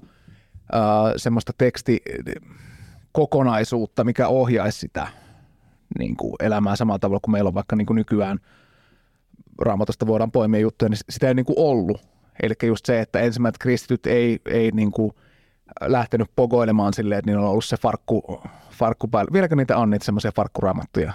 semmoista 1.17 1.53
tekstikokonaisuutta, 1.59 4.05
mikä 4.05 4.29
ohjaisi 4.29 4.79
sitä 4.79 5.09
niin 5.99 6.17
kuin 6.17 6.35
elämää 6.41 6.77
samalla 6.77 6.99
tavalla 6.99 7.21
kuin 7.23 7.33
meillä 7.33 7.49
on 7.49 7.55
vaikka 7.55 7.77
niin 7.77 7.87
kuin 7.87 7.95
nykyään 7.95 8.39
raamatusta 9.59 10.07
voidaan 10.07 10.33
poimia 10.33 10.61
juttuja, 10.61 10.89
niin 10.89 10.99
sitä 11.11 11.29
ei 11.29 11.35
niin 11.35 11.47
kuin 11.47 11.59
ollut. 11.59 12.01
Eli 12.43 12.55
just 12.63 12.87
se, 12.87 13.01
että 13.01 13.21
ensimmäiset 13.21 13.59
kristityt 13.59 14.07
ei, 14.07 14.41
ei 14.51 14.71
niin 14.71 14.91
kuin 14.91 15.13
lähtenyt 15.81 16.31
pogoilemaan 16.37 16.95
silleen, 16.95 17.19
että 17.19 17.31
niillä 17.31 17.45
on 17.45 17.51
ollut 17.51 17.65
se 17.65 17.77
farkku, 17.77 18.43
farkku 18.71 19.09
päällä. 19.09 19.33
Vieläkö 19.33 19.57
niitä 19.57 19.77
on 19.77 19.91
niitä 19.91 20.05
semmoisia 20.05 20.33
farkkuraamattuja? 20.37 21.13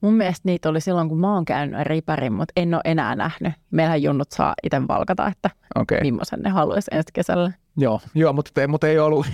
Mun 0.00 0.14
mielestä 0.14 0.40
niitä 0.44 0.68
oli 0.68 0.80
silloin, 0.80 1.08
kun 1.08 1.20
mä 1.20 1.34
oon 1.34 1.44
käynyt 1.44 1.80
ripärin, 1.80 2.32
mutta 2.32 2.52
en 2.56 2.74
ole 2.74 2.82
enää 2.84 3.16
nähnyt. 3.16 3.52
Meillähän 3.70 4.02
junnut 4.02 4.32
saa 4.32 4.54
itse 4.62 4.88
valkata, 4.88 5.26
että 5.26 5.50
okay. 5.74 5.98
millaisen 6.00 6.40
ne 6.40 6.50
haluaisi 6.50 6.90
ensi 6.94 7.08
kesällä. 7.12 7.52
Joo, 7.76 8.00
joo 8.14 8.32
mutta, 8.32 8.68
mutta 8.68 8.88
ei 8.88 8.98
ollut, 8.98 9.26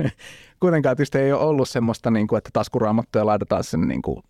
kuitenkaan 0.60 0.96
tietysti 0.96 1.18
ei 1.18 1.32
ole 1.32 1.42
ollut 1.42 1.68
semmoista, 1.68 2.10
niin 2.10 2.26
kuin, 2.26 2.38
että 2.38 2.50
taskuraamattuja 2.52 3.26
laitetaan 3.26 3.64
sen 3.64 3.88
niin 3.88 4.02
kuin, 4.02 4.22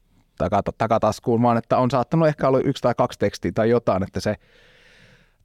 takataskuun, 0.79 1.43
vaan 1.43 1.57
että 1.57 1.79
on 1.79 1.91
saattanut 1.91 2.29
ehkä 2.29 2.49
olla 2.49 2.61
yksi 2.61 2.83
tai 2.83 2.95
kaksi 2.97 3.19
tekstiä 3.19 3.53
tai 3.55 3.71
jotain, 3.71 4.03
että 4.03 4.21
se 4.21 4.35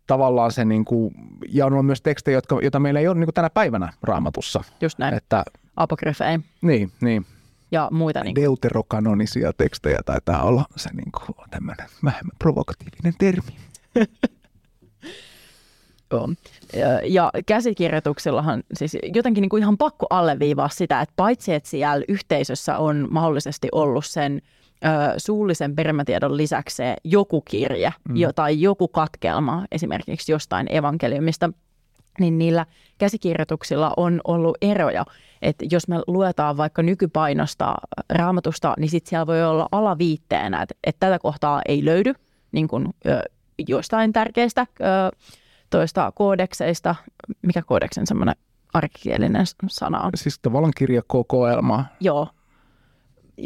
tavallaan 0.08 0.52
se, 0.52 0.66
niin 0.66 0.86
kuin, 0.86 1.14
ja 1.50 1.66
on 1.66 1.86
myös 1.86 2.02
tekstejä, 2.02 2.38
jotka, 2.38 2.60
joita 2.62 2.80
meillä 2.80 3.00
ei 3.00 3.08
ole 3.08 3.16
niin 3.16 3.26
kuin 3.26 3.34
tänä 3.34 3.50
päivänä 3.50 3.94
raamatussa. 4.04 4.64
Just 4.82 5.00
näin, 5.00 5.14
että, 5.14 5.44
apokryfein. 5.76 6.44
Niin, 6.62 6.92
niin 7.02 7.26
ja 7.72 7.90
muita. 7.92 8.24
Niin 8.24 8.36
Deuterokanonisia 8.36 9.54
tekstejä 9.54 10.00
taitaa 10.06 10.44
olla 10.44 10.66
se 10.76 10.90
niin 10.94 11.12
kuin, 11.12 11.36
tämmöinen 11.50 11.88
vähemmän 12.04 12.36
provokatiivinen 12.40 13.14
termi. 13.20 13.58
Joo. 16.12 16.30
Ja 17.04 17.32
käsikirjoituksillahan 17.46 18.64
siis 18.74 18.98
jotenkin 19.14 19.42
niin 19.42 19.50
kuin 19.50 19.64
ihan 19.64 19.78
pakko 19.78 20.06
alleviivaa 20.10 20.70
sitä, 20.70 21.02
että 21.02 21.14
paitsi 21.16 21.54
että 21.54 21.70
siellä 21.70 22.06
yhteisössä 22.08 22.78
on 22.78 23.08
mahdollisesti 23.12 23.68
ollut 23.72 24.06
sen 24.06 24.42
ö, 24.86 24.88
suullisen 25.18 25.76
perimätiedon 25.76 26.38
lisäksi 26.38 26.84
joku 27.04 27.42
kirje 27.42 27.94
mm. 28.10 28.16
tai 28.36 28.62
joku 28.62 28.88
katkelma 28.88 29.66
esimerkiksi 29.72 30.32
jostain 30.32 30.76
evankeliumista, 30.76 31.50
niin 32.20 32.38
niillä 32.38 32.66
käsikirjoituksilla 32.98 33.94
on 33.98 34.22
ollut 34.24 34.58
eroja. 34.62 35.06
Että 35.42 35.66
jos 35.72 35.88
me 35.88 35.96
luetaan 36.08 36.58
vaikka 36.58 36.82
nykypainosta 36.82 37.76
raamatusta, 38.10 38.74
niin 38.78 38.90
sitten 38.90 39.10
siellä 39.10 39.28
voi 39.28 39.44
olla 39.44 39.68
alaviitteenä, 39.72 40.62
että, 40.62 40.76
että 40.84 41.08
tätä 41.08 41.20
kohtaa 41.20 41.62
ei 41.68 41.86
löydy 41.86 42.14
niin 42.52 42.68
kuin, 42.68 42.88
ö, 43.06 43.22
jostain 43.68 44.14
tärkeistä 44.14 44.68
ö, 44.82 44.86
toista 45.70 46.12
koodekseista. 46.16 46.96
Mikä 47.42 47.62
koodeksen 47.62 48.08
semmoinen 48.08 48.36
arkikielinen 48.74 49.46
sana 49.68 50.02
on? 50.02 50.12
Siis 50.16 50.40
tavallaan 50.40 50.74
kirjakokoelma. 50.78 51.86
Joo, 52.00 52.28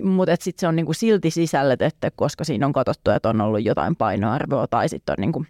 mutta 0.04 0.36
sitten 0.40 0.60
se 0.60 0.68
on 0.68 0.76
niinku 0.76 0.94
silti 0.94 1.32
sisällytetty, 1.32 2.08
koska 2.16 2.44
siinä 2.44 2.66
on 2.66 2.74
katsottu, 2.74 3.12
että 3.12 3.30
on 3.30 3.42
ollut 3.42 3.66
jotain 3.66 3.96
painoarvoa 3.96 4.68
tai 4.68 4.90
sitten 4.90 5.14
on 5.14 5.22
niinku 5.22 5.46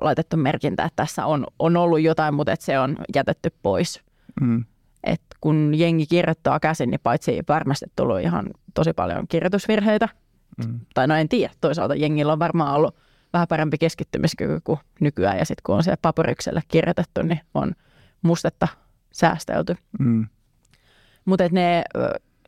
laitettu 0.00 0.36
merkintä, 0.36 0.84
että 0.84 0.96
tässä 0.96 1.26
on, 1.26 1.46
on 1.58 1.76
ollut 1.76 2.00
jotain, 2.00 2.34
mutta 2.34 2.52
että 2.52 2.64
se 2.64 2.78
on 2.78 2.96
jätetty 3.14 3.52
pois. 3.62 4.02
Mm. 4.40 4.64
Et 5.04 5.22
kun 5.40 5.72
jengi 5.76 6.06
kirjoittaa 6.06 6.60
käsin, 6.60 6.90
niin 6.90 7.00
paitsi 7.02 7.42
varmasti 7.48 7.86
tullut 7.96 8.20
ihan 8.20 8.46
tosi 8.74 8.92
paljon 8.92 9.28
kirjoitusvirheitä, 9.28 10.08
mm. 10.66 10.80
tai 10.94 11.06
no 11.06 11.14
en 11.14 11.28
tiedä, 11.28 11.52
toisaalta 11.60 11.94
jengillä 11.94 12.32
on 12.32 12.38
varmaan 12.38 12.74
ollut 12.74 12.96
vähän 13.32 13.48
parempi 13.48 13.78
keskittymiskyky 13.78 14.60
kuin 14.64 14.78
nykyään, 15.00 15.38
ja 15.38 15.44
sitten 15.44 15.62
kun 15.66 15.74
on 15.74 15.82
se 15.82 15.94
paperikselle 16.02 16.62
kirjoitettu, 16.68 17.22
niin 17.22 17.40
on 17.54 17.72
mustetta 18.22 18.68
säästelty. 19.12 19.76
Mm. 19.98 20.26
Mutta 21.24 21.44
ne 21.52 21.84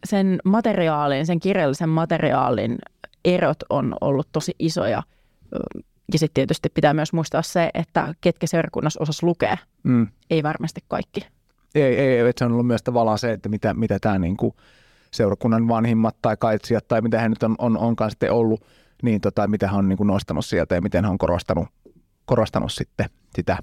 sen 0.05 0.39
materiaalin, 0.45 1.27
sen 1.27 1.41
kirjallisen 1.41 1.89
materiaalin 1.89 2.79
erot 3.25 3.59
on 3.71 3.95
ollut 4.01 4.29
tosi 4.33 4.53
isoja 4.59 5.03
ja 6.13 6.19
sitten 6.19 6.35
tietysti 6.35 6.69
pitää 6.69 6.95
myös 6.95 7.13
muistaa 7.13 7.43
se, 7.43 7.71
että 7.75 8.15
ketkä 8.21 8.47
seurakunnassa 8.47 9.03
osas 9.03 9.23
lukea. 9.23 9.57
Mm. 9.83 10.07
Ei 10.31 10.43
varmasti 10.43 10.81
kaikki. 10.89 11.27
Ei, 11.75 11.83
ei, 11.83 12.19
ei, 12.19 12.33
se 12.37 12.45
on 12.45 12.53
ollut 12.53 12.67
myös 12.67 12.83
tavallaan 12.83 13.19
se, 13.19 13.33
että 13.33 13.49
mitä, 13.49 13.75
mitä 13.75 13.99
tämä 14.01 14.19
niin 14.19 14.37
kuin 14.37 14.55
seurakunnan 15.11 15.69
vanhimmat 15.69 16.17
tai 16.23 16.37
kaitsijat 16.37 16.89
tai 16.89 17.01
mitä 17.01 17.21
he 17.21 17.29
nyt 17.29 17.43
on, 17.43 17.55
on, 17.59 17.79
onkaan 17.79 18.11
sitten 18.11 18.33
ollut, 18.33 18.65
niin 19.03 19.21
tota, 19.21 19.47
mitä 19.47 19.69
hän 19.69 19.79
on 19.79 19.89
niin 19.89 19.97
kuin 19.97 20.07
nostanut 20.07 20.45
sieltä 20.45 20.75
ja 20.75 20.81
miten 20.81 21.05
hän 21.05 21.13
on 21.13 21.19
korostanut, 21.19 21.69
korostanut 22.25 22.73
sitten 22.73 23.07
sitä. 23.35 23.59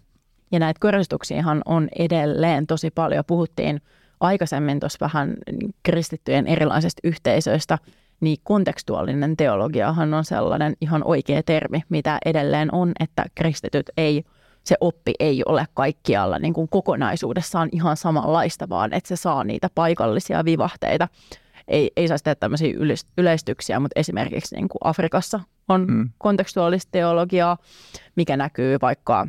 Ja 0.52 0.60
näitä 0.60 0.80
korostuksiahan 0.80 1.62
on 1.66 1.88
edelleen 2.00 2.68
tosi 2.68 2.92
paljon. 2.92 3.24
Puhuttiin 3.28 3.82
aikaisemmin 4.20 4.80
tuossa 4.80 4.98
vähän 5.02 5.36
kristittyjen 5.84 6.48
erilaisista 6.48 7.00
yhteisöistä, 7.04 7.78
niin 8.22 8.38
kontekstuaalinen 8.44 9.38
teologiahan 9.38 10.14
on 10.14 10.26
sellainen 10.26 10.74
ihan 10.82 11.04
oikea 11.04 11.44
termi, 11.44 11.82
mitä 11.90 12.20
edelleen 12.26 12.74
on, 12.74 12.92
että 13.00 13.26
kristityt 13.36 13.90
ei, 13.98 14.24
se 14.64 14.76
oppi 14.82 15.14
ei 15.20 15.44
ole 15.46 15.66
kaikkialla 15.74 16.40
niin 16.40 16.54
kuin 16.54 16.70
kokonaisuudessaan 16.70 17.70
ihan 17.72 17.98
samanlaista, 17.98 18.70
vaan 18.70 18.94
että 18.94 19.08
se 19.08 19.16
saa 19.16 19.44
niitä 19.44 19.70
paikallisia 19.76 20.46
vivahteita. 20.46 21.08
Ei, 21.68 21.92
ei 21.96 22.08
saisi 22.08 22.24
tehdä 22.24 22.36
tämmöisiä 22.36 22.74
yleistyksiä, 23.18 23.80
mutta 23.80 24.00
esimerkiksi 24.00 24.56
niin 24.56 24.70
kuin 24.70 24.80
Afrikassa 24.84 25.40
on 25.70 25.86
mm. 25.88 26.10
kontekstuaalista 26.18 26.92
teologiaa, 26.92 27.58
mikä 28.16 28.38
näkyy 28.38 28.78
vaikka 28.82 29.28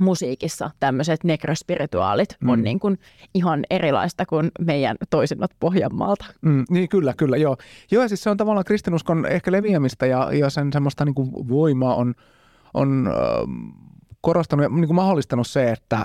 musiikissa 0.00 0.70
tämmöiset 0.80 1.24
nekrospirituaalit 1.24 2.36
mm. 2.40 2.48
on 2.48 2.62
niin 2.62 2.80
kuin 2.80 2.98
ihan 3.34 3.64
erilaista 3.70 4.26
kuin 4.26 4.50
meidän 4.60 4.96
toisinnot 5.10 5.50
Pohjanmaalta. 5.60 6.24
Mm, 6.40 6.64
niin 6.70 6.88
kyllä, 6.88 7.14
kyllä, 7.16 7.36
joo. 7.36 7.56
Joo, 7.90 8.08
siis 8.08 8.22
se 8.22 8.30
on 8.30 8.36
tavallaan 8.36 8.64
kristinuskon 8.64 9.26
ehkä 9.26 9.52
leviämistä 9.52 10.06
ja, 10.06 10.32
ja 10.32 10.50
sen 10.50 10.72
semmoista 10.72 11.04
niin 11.04 11.14
kuin 11.14 11.30
voimaa 11.48 11.94
on, 11.94 12.14
on 12.74 13.08
äh, 13.08 13.14
korostanut 14.20 14.64
ja 14.64 14.68
niin 14.68 14.86
kuin 14.86 14.96
mahdollistanut 14.96 15.46
se, 15.46 15.70
että 15.70 16.04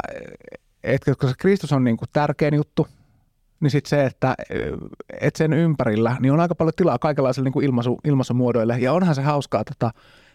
et, 0.84 1.01
koska 1.06 1.36
Kristus 1.38 1.74
on 1.74 1.84
niin 1.84 1.98
kuin 1.98 2.10
tärkein 2.13 2.53
juttu, 2.53 2.88
niin 3.60 3.72
sitten 3.72 3.89
se, 3.89 4.06
että 4.06 4.36
et 5.22 5.36
sen 5.36 5.53
ympärillä 5.53 6.17
niin 6.20 6.34
on 6.34 6.39
aika 6.39 6.56
paljon 6.56 6.74
tilaa 6.75 7.00
kaikenlaisille 7.00 7.46
niin 7.46 7.53
kuin 7.53 7.65
ilmaisu, 7.65 8.00
ilmaisumuodoille. 8.03 8.77
Ja 8.79 8.94
onhan 8.94 9.15
se 9.15 9.22
hauskaa, 9.22 9.63
tota, 9.63 9.91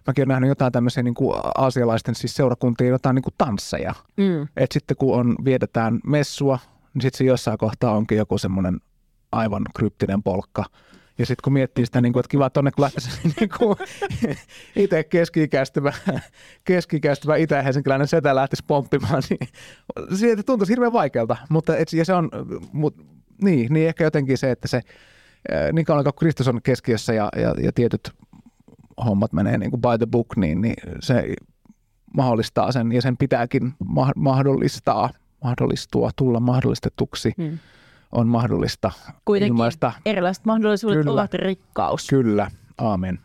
mäkin 0.06 0.22
olen 0.22 0.28
nähnyt 0.28 0.48
jotain 0.48 0.72
tämmöisiä 0.72 1.02
niin 1.02 1.14
kuin 1.14 1.36
aasialaisten 1.54 2.14
siis 2.14 2.34
seurakuntien 2.34 2.90
jotain 2.90 3.14
niin 3.14 3.22
kuin 3.22 3.34
tansseja. 3.38 3.94
Mm. 4.16 4.42
Että 4.56 4.74
sitten 4.74 4.96
kun 4.96 5.14
on, 5.14 5.36
vietetään 5.44 6.00
messua, 6.06 6.58
niin 6.94 7.02
sitten 7.02 7.18
se 7.18 7.24
jossain 7.24 7.58
kohtaa 7.58 7.96
onkin 7.96 8.18
joku 8.18 8.38
semmoinen 8.38 8.80
aivan 9.32 9.62
kryptinen 9.76 10.22
polkka. 10.22 10.64
Ja 11.18 11.26
sitten 11.26 11.42
kun 11.44 11.52
miettii 11.52 11.86
sitä, 11.86 12.00
niin 12.00 12.12
kuin, 12.12 12.20
että 12.20 12.30
kiva 12.30 12.50
tuonne, 12.50 12.70
kun 12.70 12.82
lähtisi 12.82 13.10
niin 13.40 13.50
kuin, 13.58 13.76
itse 14.76 15.04
keski-ikäistyvä, 15.04 15.92
keski-ikäistyvä 16.64 17.36
itä-helsinkiläinen 17.36 18.08
setä 18.08 18.34
lähtisi 18.34 18.64
pomppimaan, 18.66 19.22
niin 19.30 19.48
siitä 20.14 20.42
tuntuisi 20.42 20.72
hirveän 20.72 20.92
vaikealta. 20.92 21.36
Mutta 21.48 21.76
et, 21.76 21.92
ja 21.92 22.04
se 22.04 22.14
on, 22.14 22.30
mut, 22.72 22.96
niin, 23.42 23.72
niin 23.72 23.88
ehkä 23.88 24.04
jotenkin 24.04 24.38
se, 24.38 24.50
että 24.50 24.68
se, 24.68 24.80
niin 25.72 25.84
kauan 25.84 26.04
kuin 26.04 26.14
Kristus 26.14 26.48
on 26.48 26.62
keskiössä 26.62 27.12
ja, 27.12 27.28
ja, 27.36 27.54
ja 27.62 27.72
tietyt 27.72 28.12
hommat 29.04 29.32
menee 29.32 29.58
niin 29.58 29.70
kuin 29.70 29.80
by 29.80 29.98
the 29.98 30.06
book, 30.06 30.36
niin, 30.36 30.60
niin 30.60 30.76
se 31.00 31.34
mahdollistaa 32.16 32.72
sen 32.72 32.92
ja 32.92 33.02
sen 33.02 33.16
pitääkin 33.16 33.74
mahdollistaa, 34.16 35.10
mahdollistua, 35.44 36.10
tulla 36.16 36.40
mahdollistetuksi. 36.40 37.32
Hmm 37.36 37.58
on 38.12 38.28
mahdollista 38.28 38.90
Kuitenkin 39.24 39.54
ilmaista. 39.54 39.92
erilaiset 40.06 40.44
mahdollisuudet 40.44 40.98
Kyllä. 40.98 41.12
ovat 41.12 41.34
rikkaus. 41.34 42.06
Kyllä, 42.08 42.50
aamen. 42.78 43.18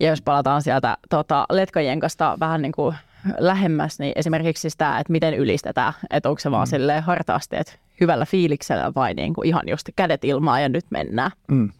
Ja 0.00 0.08
jos 0.08 0.22
palataan 0.22 0.62
sieltä 0.62 0.98
tota, 1.10 1.46
letkajenkasta 1.50 2.36
vähän 2.40 2.62
niin 2.62 2.72
kuin 2.72 2.96
lähemmäs, 3.38 3.98
niin 3.98 4.12
esimerkiksi 4.16 4.70
sitä, 4.70 4.98
että 4.98 5.12
miten 5.12 5.34
ylistetään, 5.34 5.92
että 6.10 6.28
onko 6.28 6.38
se 6.38 6.50
vaan 6.50 6.68
mm. 6.68 6.70
silleen 6.70 7.02
hartaasti, 7.02 7.56
että 7.56 7.72
hyvällä 8.00 8.26
fiiliksellä 8.26 8.92
vai 8.94 9.14
niin 9.14 9.34
kuin 9.34 9.48
ihan 9.48 9.62
just 9.66 9.88
kädet 9.96 10.24
ilmaa 10.24 10.60
ja 10.60 10.68
nyt 10.68 10.84
mennään. 10.90 11.30
Mm. 11.48 11.72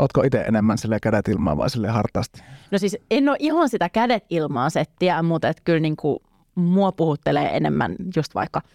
Ootko 0.00 0.22
itse 0.22 0.40
enemmän 0.40 0.78
sille 0.78 1.00
kädet 1.00 1.28
ilmaa 1.28 1.56
vai 1.56 1.70
sille 1.70 1.88
hartaasti? 1.88 2.42
No 2.70 2.78
siis 2.78 2.96
en 3.10 3.28
ole 3.28 3.36
ihan 3.40 3.68
sitä 3.68 3.88
kädet 3.88 4.24
ilmaa 4.30 4.70
settiä, 4.70 5.22
mutta 5.22 5.48
et 5.48 5.60
kyllä 5.64 5.80
niin 5.80 5.96
kuin 5.96 6.18
mua 6.54 6.92
puhuttelee 6.92 7.56
enemmän 7.56 7.96
just 8.16 8.34
vaikka– 8.34 8.62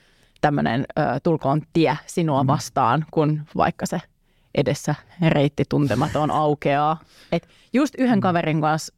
tämmöinen 0.46 0.86
tulkoon 1.24 1.62
tie 1.74 1.98
sinua 2.06 2.44
mm. 2.44 2.48
vastaan, 2.48 3.06
kun 3.12 3.42
vaikka 3.56 3.86
se 3.86 4.02
edessä 4.56 4.96
reitti 5.30 5.64
tuntematon 5.70 6.32
aukeaa. 6.46 7.00
Et 7.32 7.48
just 7.74 7.96
yhden 7.98 8.18
mm. 8.18 8.22
kaverin 8.22 8.62
kanssa, 8.62 8.94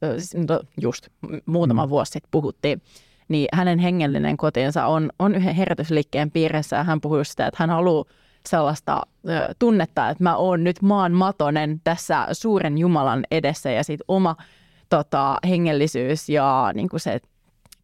no 0.48 0.60
just 0.80 1.08
muutama 1.46 1.86
mm. 1.86 1.90
vuosi 1.90 2.12
sitten 2.12 2.28
puhuttiin, 2.30 2.82
niin 3.28 3.48
hänen 3.52 3.78
hengellinen 3.78 4.36
kotinsa 4.36 4.86
on, 4.86 5.10
on 5.18 5.34
yhden 5.34 5.54
herätysliikkeen 5.54 6.30
piirissä 6.30 6.76
ja 6.76 6.84
hän 6.84 7.00
puhui 7.00 7.24
sitä, 7.24 7.46
että 7.46 7.62
hän 7.62 7.70
haluaa 7.70 8.04
sellaista 8.48 9.02
ö, 9.28 9.54
tunnetta, 9.58 10.10
että 10.10 10.24
mä 10.24 10.36
oon 10.36 10.64
nyt 10.64 10.82
maan 10.82 11.12
matonen 11.12 11.80
tässä 11.84 12.26
suuren 12.32 12.78
Jumalan 12.78 13.24
edessä 13.30 13.70
ja 13.70 13.84
sitten 13.84 14.04
oma 14.08 14.36
tota, 14.88 15.38
hengellisyys 15.48 16.28
ja 16.28 16.70
niin 16.74 16.88
kuin 16.88 17.00
se 17.00 17.20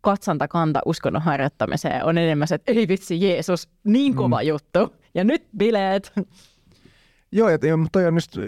katsantakanta 0.00 0.80
uskonnon 0.86 1.22
harjoittamiseen 1.22 2.04
on 2.04 2.18
enemmän 2.18 2.48
se, 2.48 2.54
että 2.54 2.72
ei 2.72 2.88
vitsi 2.88 3.20
Jeesus, 3.20 3.68
niin 3.84 4.14
kova 4.14 4.40
mm. 4.42 4.48
juttu. 4.48 4.94
Ja 5.14 5.24
nyt 5.24 5.46
bileet. 5.56 6.12
Joo, 7.32 7.48
ja, 7.48 7.58
toi 7.92 8.06
on 8.06 8.14
just, 8.14 8.38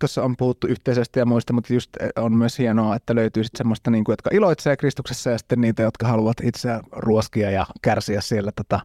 tuossa 0.00 0.22
on 0.22 0.36
puhuttu 0.36 0.66
yhteisesti 0.66 1.18
ja 1.18 1.26
muista, 1.26 1.52
mutta 1.52 1.74
just 1.74 1.90
on 2.16 2.32
myös 2.32 2.58
hienoa, 2.58 2.96
että 2.96 3.14
löytyy 3.14 3.44
sitten 3.44 3.58
semmoista, 3.58 3.90
niin 3.90 4.04
kuin, 4.04 4.12
jotka 4.12 4.30
iloitsee 4.32 4.76
Kristuksessa 4.76 5.30
ja 5.30 5.38
sitten 5.38 5.60
niitä, 5.60 5.82
jotka 5.82 6.08
haluavat 6.08 6.36
itseä 6.42 6.80
ruoskia 6.92 7.50
ja 7.50 7.66
kärsiä 7.82 8.20
siellä 8.20 8.52
tota, 8.56 8.80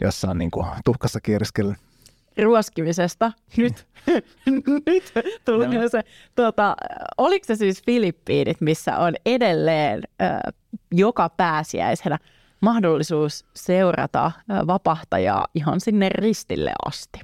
jossain 0.00 0.38
niin 0.38 0.50
kuin, 0.50 0.66
tuhkassa 0.84 1.20
kieriskellä 1.20 1.74
ruoskimisesta. 2.42 3.32
Nyt, 3.56 3.86
nyt 4.86 5.12
tulee 5.44 5.88
se. 5.88 6.00
Tuota, 6.36 6.76
oliko 7.18 7.44
se 7.46 7.56
siis 7.56 7.82
Filippiinit, 7.86 8.60
missä 8.60 8.98
on 8.98 9.14
edelleen 9.26 10.02
äh, 10.22 10.38
joka 10.92 11.28
pääsiäisenä 11.28 12.18
mahdollisuus 12.60 13.44
seurata 13.54 14.26
äh, 14.26 14.66
vapahtajaa 14.66 15.46
ihan 15.54 15.80
sinne 15.80 16.08
ristille 16.08 16.72
asti? 16.86 17.20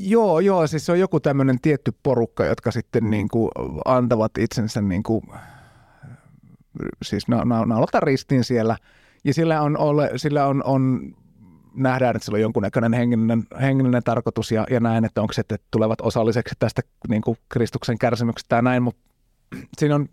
Joo, 0.00 0.40
joo, 0.40 0.66
siis 0.66 0.86
se 0.86 0.92
on 0.92 1.00
joku 1.00 1.20
tämmöinen 1.20 1.60
tietty 1.60 1.92
porukka, 2.02 2.44
jotka 2.44 2.70
sitten 2.70 3.10
niin 3.10 3.28
kuin 3.28 3.50
antavat 3.84 4.38
itsensä 4.38 4.80
niin 4.80 5.02
kuin, 5.02 5.22
siis 7.04 7.28
na- 7.28 7.44
na- 7.44 7.66
naulata 7.66 8.00
ristiin 8.00 8.44
siellä. 8.44 8.76
Ja 9.24 9.34
sillä 9.34 9.62
on, 9.62 9.78
ole, 9.78 10.10
sillä 10.16 10.46
on, 10.46 10.62
on 10.64 11.14
nähdään, 11.78 12.16
että 12.16 12.24
sillä 12.24 12.36
on 12.36 12.42
jonkunnäköinen 12.42 12.92
hengellinen, 12.92 13.44
hengellinen 13.60 14.02
tarkoitus 14.02 14.52
ja, 14.52 14.66
ja 14.70 14.80
näin, 14.80 15.04
että 15.04 15.20
onko 15.20 15.32
se, 15.32 15.40
että 15.40 15.56
tulevat 15.70 16.00
osalliseksi 16.00 16.54
tästä 16.58 16.82
niin 17.08 17.22
kuin 17.22 17.38
Kristuksen 17.48 17.98
kärsimyksestä 17.98 18.48
tai 18.48 18.62
näin, 18.62 18.82
mutta 18.82 19.02
siinä 19.78 19.94
on 19.94 20.08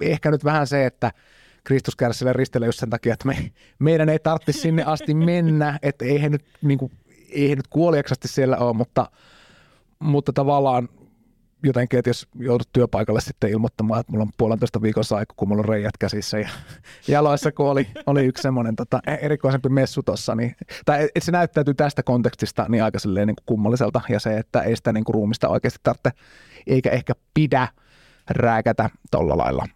ehkä 0.00 0.30
nyt 0.30 0.44
vähän 0.44 0.66
se, 0.66 0.86
että 0.86 1.12
Kristus 1.64 1.96
kärsi 1.96 2.24
ristille 2.32 2.66
just 2.66 2.78
sen 2.78 2.90
takia, 2.90 3.12
että 3.12 3.28
me, 3.28 3.52
meidän 3.78 4.08
ei 4.08 4.18
tarvitse 4.18 4.52
sinne 4.52 4.84
asti 4.84 5.14
mennä, 5.14 5.78
että 5.82 6.04
ei 6.04 6.22
he 6.22 6.28
nyt, 6.28 6.44
niin 6.62 6.78
kuin, 6.78 6.92
ei 7.30 7.50
he 7.50 7.56
nyt 7.56 7.68
kuoliaksasti 7.68 8.28
siellä 8.28 8.56
ole, 8.56 8.72
mutta, 8.72 9.10
mutta 9.98 10.32
tavallaan 10.32 10.88
jotenkin, 11.66 11.98
että 11.98 12.10
jos 12.10 12.28
joudut 12.38 12.68
työpaikalle 12.72 13.20
sitten 13.20 13.50
ilmoittamaan, 13.50 14.00
että 14.00 14.12
mulla 14.12 14.22
on 14.22 14.30
puolentoista 14.38 14.82
viikossa 14.82 15.16
aika, 15.16 15.34
kun 15.36 15.48
mulla 15.48 15.60
on 15.60 15.68
reijät 15.68 15.96
käsissä 15.98 16.38
ja 16.38 16.48
jaloissa, 17.08 17.52
kun 17.52 17.66
oli, 17.66 17.86
oli 18.06 18.24
yksi 18.24 18.42
semmoinen 18.42 18.76
tota, 18.76 19.00
e- 19.06 19.14
erikoisempi 19.14 19.68
messu 19.68 20.02
tuossa, 20.02 20.34
niin, 20.34 20.56
tai 20.84 21.04
että 21.04 21.20
se 21.20 21.32
näyttäytyy 21.32 21.74
tästä 21.74 22.02
kontekstista 22.02 22.66
niin 22.68 22.84
aika 22.84 22.98
silleen 22.98 23.26
niin 23.26 23.36
kuin 23.36 23.46
kummalliselta 23.46 24.00
ja 24.08 24.20
se, 24.20 24.38
että 24.38 24.62
ei 24.62 24.76
sitä 24.76 24.92
niin 24.92 25.04
kuin 25.04 25.14
ruumista 25.14 25.48
oikeasti 25.48 25.80
tarvitse, 25.82 26.10
eikä 26.66 26.90
ehkä 26.90 27.12
pidä 27.34 27.68
rääkätä 28.30 28.90
tolla 29.10 29.36
lailla. 29.36 29.66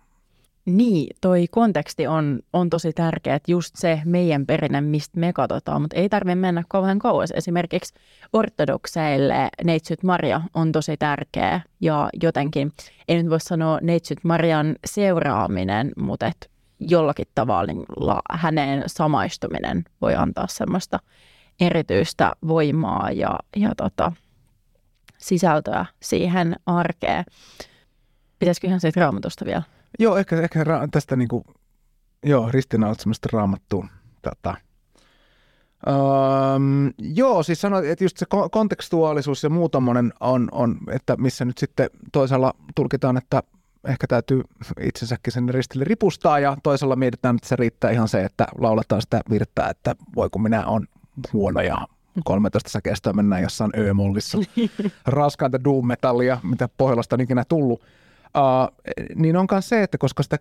Niin, 0.67 1.17
toi 1.21 1.47
konteksti 1.51 2.07
on, 2.07 2.41
on 2.53 2.71
tosi 2.71 2.93
tärkeä, 2.93 3.35
että 3.35 3.53
just 3.53 3.75
se 3.79 4.03
meidän 4.05 4.47
perinne, 4.47 4.81
mistä 4.81 5.21
me 5.21 5.33
katsotaan, 5.33 5.83
mutta 5.83 5.97
ei 5.97 6.09
tarvitse 6.09 6.35
mennä 6.35 6.65
kauhean 6.69 6.99
kauas. 6.99 7.31
Esimerkiksi 7.31 7.95
ortodokseille 8.33 9.49
Neitsyt 9.65 10.03
Maria 10.03 10.41
on 10.55 10.73
tosi 10.73 10.97
tärkeä 10.97 11.61
ja 11.81 12.09
jotenkin, 12.23 12.73
ei 13.09 13.17
nyt 13.23 13.31
voi 13.31 13.41
sanoa 13.41 13.79
Neitsyt 13.83 14.19
Marian 14.25 14.77
seuraaminen, 14.85 15.93
mutta 15.97 16.27
et 16.27 16.51
jollakin 16.81 17.27
tavalla 17.35 18.23
häneen 18.31 18.83
samaistuminen 18.87 19.85
voi 20.01 20.15
antaa 20.15 20.47
semmoista 20.49 20.99
erityistä 21.61 22.33
voimaa 22.47 23.11
ja, 23.11 23.39
ja 23.57 23.71
tota, 23.77 24.13
sisältöä 25.19 25.87
siihen 26.03 26.57
arkeen. 26.67 27.25
Pitäisiköhän 28.39 28.81
siitä 28.81 29.01
raamatusta 29.01 29.45
vielä? 29.45 29.63
Joo, 29.99 30.17
ehkä, 30.17 30.41
ehkä 30.41 30.65
ra- 30.65 30.89
tästä 30.91 31.17
niinku, 31.17 31.45
joo, 32.25 32.51
semmoista 32.99 33.29
raamattua. 33.33 33.87
Tota. 34.23 34.55
Um, 35.87 36.93
joo, 36.99 37.43
siis 37.43 37.61
sanoit, 37.61 37.85
että 37.85 38.05
just 38.05 38.17
se 38.17 38.27
kontekstuaalisuus 38.51 39.43
ja 39.43 39.51
muu 39.51 39.69
on, 40.21 40.49
on, 40.53 40.79
että 40.91 41.17
missä 41.17 41.45
nyt 41.45 41.59
sitten 41.59 41.91
toisella 42.13 42.55
tulkitaan, 42.75 43.17
että 43.17 43.43
ehkä 43.85 44.07
täytyy 44.07 44.43
itsensäkin 44.81 45.33
sen 45.33 45.49
ristille 45.49 45.85
ripustaa 45.85 46.39
ja 46.39 46.57
toisella 46.63 46.97
mietitään, 46.97 47.37
että 47.37 47.49
se 47.49 47.57
riittää 47.57 47.91
ihan 47.91 48.09
se, 48.09 48.25
että 48.25 48.47
lauletaan 48.59 49.03
sitä 49.03 49.21
virtää, 49.31 49.71
että 49.71 49.95
voi 50.17 50.31
kun 50.31 50.43
minä 50.43 50.67
on 50.67 50.87
huono 51.33 51.61
ja 51.61 51.89
13 52.25 52.71
säkeistä 52.71 53.13
mennään 53.13 53.43
jossain 53.43 53.71
ö-mollissa. 53.79 54.39
Raskainta 55.07 55.65
doom-metallia, 55.65 56.39
mitä 56.43 56.69
Pohjolasta 56.79 57.17
on 57.17 57.21
ikinä 57.21 57.45
tullut. 57.49 57.83
Uh, 58.37 58.93
niin 59.15 59.37
on 59.37 59.47
myös 59.51 59.69
se, 59.69 59.83
että 59.83 59.99
koska 59.99 60.23
sitä 60.23 60.39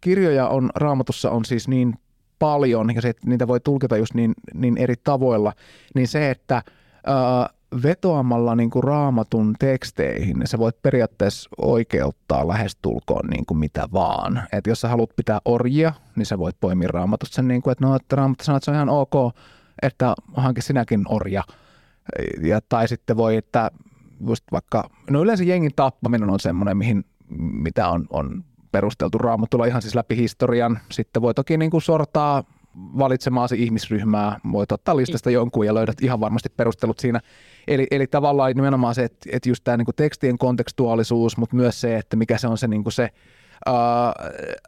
kirjoja 0.00 0.48
on 0.48 0.70
raamatussa 0.74 1.30
on 1.30 1.44
siis 1.44 1.68
niin 1.68 1.94
paljon 2.38 2.94
ja 2.94 3.02
se, 3.02 3.08
että 3.08 3.26
niitä 3.26 3.48
voi 3.48 3.60
tulkita 3.60 3.96
just 3.96 4.14
niin, 4.14 4.34
niin 4.54 4.78
eri 4.78 4.94
tavoilla, 5.04 5.52
niin 5.94 6.08
se, 6.08 6.30
että 6.30 6.62
uh, 7.08 7.60
vetoamalla 7.82 8.56
niin 8.56 8.70
kuin 8.70 8.84
raamatun 8.84 9.54
teksteihin, 9.58 10.38
niin 10.38 10.46
sä 10.46 10.58
voit 10.58 10.82
periaatteessa 10.82 11.50
oikeuttaa 11.58 12.48
lähestulkoon 12.48 13.26
niin 13.30 13.46
kuin 13.46 13.58
mitä 13.58 13.88
vaan. 13.92 14.42
Et 14.52 14.66
jos 14.66 14.80
sä 14.80 14.88
haluat 14.88 15.10
pitää 15.16 15.40
orjia, 15.44 15.92
niin 16.16 16.26
sä 16.26 16.38
voit 16.38 16.56
poimia 16.60 16.88
raamatusta 16.88 17.34
sen, 17.34 17.48
niin 17.48 17.62
kuin, 17.62 17.72
että 17.72 17.86
no, 17.86 17.96
että 17.96 18.16
raamattu 18.16 18.44
sanoo, 18.44 18.56
että 18.56 18.64
se 18.64 18.70
on 18.70 18.74
ihan 18.74 18.88
ok, 18.88 19.12
että 19.82 20.14
hankin 20.34 20.62
sinäkin 20.62 21.02
orja. 21.08 21.42
Ja, 22.42 22.60
tai 22.68 22.88
sitten 22.88 23.16
voi, 23.16 23.36
että 23.36 23.70
just 24.26 24.44
vaikka, 24.52 24.88
no 25.10 25.22
yleensä 25.22 25.44
jengin 25.44 25.74
tappaminen 25.76 26.30
on 26.30 26.40
semmoinen, 26.40 26.76
mihin, 26.76 27.04
mitä 27.38 27.88
on, 27.88 28.06
on 28.10 28.44
perusteltu 28.72 29.18
raamatulla 29.18 29.66
ihan 29.66 29.82
siis 29.82 29.94
läpi 29.94 30.16
historian. 30.16 30.78
Sitten 30.90 31.22
voi 31.22 31.34
toki 31.34 31.56
niin 31.56 31.70
kuin 31.70 31.82
sortaa 31.82 32.44
valitsemaasi 32.76 33.62
ihmisryhmää, 33.62 34.40
voit 34.52 34.72
ottaa 34.72 34.96
listasta 34.96 35.30
jonkun 35.30 35.66
ja 35.66 35.74
löydät 35.74 36.02
ihan 36.02 36.20
varmasti 36.20 36.48
perustelut 36.56 36.98
siinä. 36.98 37.20
Eli, 37.68 37.86
eli 37.90 38.06
tavallaan 38.06 38.52
nimenomaan 38.54 38.94
se, 38.94 39.04
että, 39.04 39.30
että 39.32 39.48
just 39.48 39.64
tämä 39.64 39.76
niin 39.76 39.84
kuin 39.84 39.96
tekstien 39.96 40.38
kontekstuaalisuus, 40.38 41.36
mutta 41.36 41.56
myös 41.56 41.80
se, 41.80 41.96
että 41.96 42.16
mikä 42.16 42.38
se 42.38 42.48
on 42.48 42.58
se, 42.58 42.68
niin 42.68 42.82
kuin 42.82 42.92
se 42.92 43.10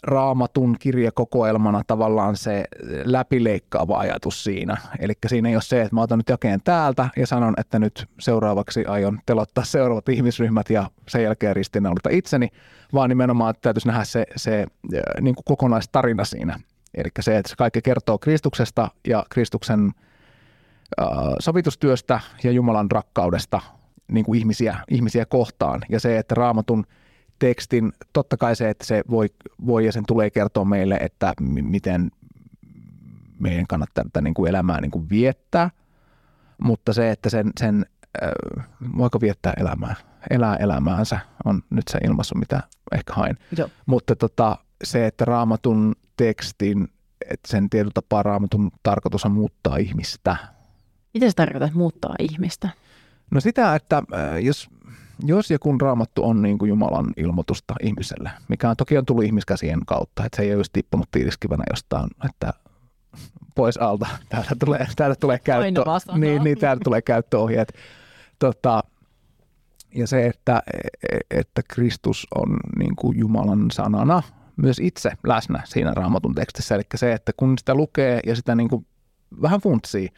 raamatun 0.02 0.76
kirjakokoelmana 0.78 1.82
tavallaan 1.86 2.36
se 2.36 2.64
läpileikkaava 3.04 3.98
ajatus 3.98 4.44
siinä. 4.44 4.76
Eli 4.98 5.12
siinä 5.26 5.48
ei 5.48 5.56
ole 5.56 5.62
se, 5.62 5.82
että 5.82 5.94
mä 5.94 6.02
otan 6.02 6.18
nyt 6.18 6.28
jakeen 6.28 6.60
täältä 6.64 7.08
ja 7.16 7.26
sanon, 7.26 7.54
että 7.56 7.78
nyt 7.78 8.06
seuraavaksi 8.20 8.84
aion 8.84 9.18
telottaa 9.26 9.64
seuraavat 9.64 10.08
ihmisryhmät 10.08 10.70
ja 10.70 10.90
sen 11.08 11.22
jälkeen 11.22 11.56
ristiinnaulita 11.56 12.10
itseni, 12.10 12.48
vaan 12.94 13.08
nimenomaan 13.08 13.50
että 13.50 13.60
täytyisi 13.60 13.88
nähdä 13.88 14.04
se, 14.04 14.26
se 14.36 14.66
niin 15.20 15.34
kuin 15.34 15.44
kokonaistarina 15.44 16.24
siinä. 16.24 16.58
Eli 16.94 17.08
se, 17.20 17.38
että 17.38 17.54
kaikki 17.58 17.82
kertoo 17.82 18.18
Kristuksesta 18.18 18.88
ja 19.06 19.24
Kristuksen 19.30 19.90
äh, 21.00 21.06
sovitustyöstä 21.38 22.20
ja 22.44 22.50
Jumalan 22.50 22.90
rakkaudesta 22.90 23.60
niin 24.12 24.24
kuin 24.24 24.38
ihmisiä, 24.38 24.76
ihmisiä 24.90 25.26
kohtaan. 25.26 25.80
Ja 25.88 26.00
se, 26.00 26.18
että 26.18 26.34
raamatun 26.34 26.84
tekstin, 27.42 27.92
totta 28.12 28.36
kai 28.36 28.56
se, 28.56 28.70
että 28.70 28.86
se 28.86 29.02
voi, 29.10 29.26
voi 29.66 29.86
ja 29.86 29.92
sen 29.92 30.04
tulee 30.08 30.30
kertoa 30.30 30.64
meille, 30.64 30.94
että 30.94 31.32
m- 31.40 31.70
miten 31.70 32.10
meidän 33.38 33.66
kannattaa 33.66 34.04
tätä 34.04 34.20
niin 34.20 34.34
kuin 34.34 34.50
elämää 34.50 34.80
niin 34.80 34.90
kuin 34.90 35.10
viettää, 35.10 35.70
mutta 36.58 36.92
se, 36.92 37.10
että 37.10 37.30
sen, 37.30 37.50
sen 37.60 37.86
äh, 38.22 38.66
voiko 38.98 39.20
viettää 39.20 39.52
elämää, 39.60 39.94
elää 40.30 40.56
elämäänsä 40.56 41.20
on 41.44 41.62
nyt 41.70 41.84
se 41.90 41.98
ilmaisu, 41.98 42.34
mitä 42.34 42.62
ehkä 42.92 43.12
hain. 43.14 43.38
Joo. 43.58 43.68
Mutta 43.86 44.16
tota, 44.16 44.58
se, 44.84 45.06
että 45.06 45.24
raamatun 45.24 45.94
tekstin, 46.16 46.88
että 47.30 47.48
sen 47.50 47.70
tietyllä 47.70 47.92
tapaa 47.94 48.22
raamatun 48.22 48.70
tarkoitus 48.82 49.24
on 49.24 49.32
muuttaa 49.32 49.76
ihmistä. 49.76 50.36
Miten 51.14 51.30
se 51.30 51.36
tarkoittaa, 51.36 51.66
että 51.66 51.78
muuttaa 51.78 52.14
ihmistä? 52.18 52.68
No 53.30 53.40
sitä, 53.40 53.74
että 53.74 53.96
äh, 53.96 54.42
jos, 54.42 54.68
jos 55.24 55.50
ja 55.50 55.58
kun 55.58 55.80
raamattu 55.80 56.24
on 56.24 56.42
niin 56.42 56.58
kuin 56.58 56.68
Jumalan 56.68 57.12
ilmoitusta 57.16 57.74
ihmiselle, 57.82 58.30
mikä 58.48 58.70
on, 58.70 58.76
toki 58.76 58.98
on 58.98 59.06
tullut 59.06 59.24
ihmiskäsien 59.24 59.80
kautta, 59.86 60.24
että 60.24 60.36
se 60.36 60.42
ei 60.42 60.50
ole 60.50 60.60
just 60.60 60.72
tippunut 60.72 61.10
tiiliskivänä 61.10 61.64
jostain, 61.70 62.08
että 62.24 62.52
pois 63.54 63.76
alta, 63.76 64.06
täältä 64.28 64.56
tulee, 64.64 64.86
täältä 64.96 65.20
tulee 65.20 65.38
käyttö, 65.38 65.84
niin, 66.16 66.44
niin, 66.44 66.58
täältä 66.58 66.80
tulee 66.84 67.02
käyttöohjeet. 67.02 67.72
Tota, 68.38 68.82
ja 69.94 70.06
se, 70.06 70.26
että, 70.26 70.62
että 71.30 71.62
Kristus 71.68 72.26
on 72.34 72.56
niin 72.78 72.96
kuin 72.96 73.18
Jumalan 73.18 73.70
sanana 73.70 74.22
myös 74.56 74.78
itse 74.78 75.12
läsnä 75.26 75.62
siinä 75.64 75.94
raamatun 75.94 76.34
tekstissä. 76.34 76.74
Eli 76.74 76.82
se, 76.94 77.12
että 77.12 77.32
kun 77.36 77.58
sitä 77.58 77.74
lukee 77.74 78.20
ja 78.26 78.36
sitä 78.36 78.54
niin 78.54 78.68
kuin 78.68 78.86
vähän 79.42 79.60
funtsii, 79.60 80.08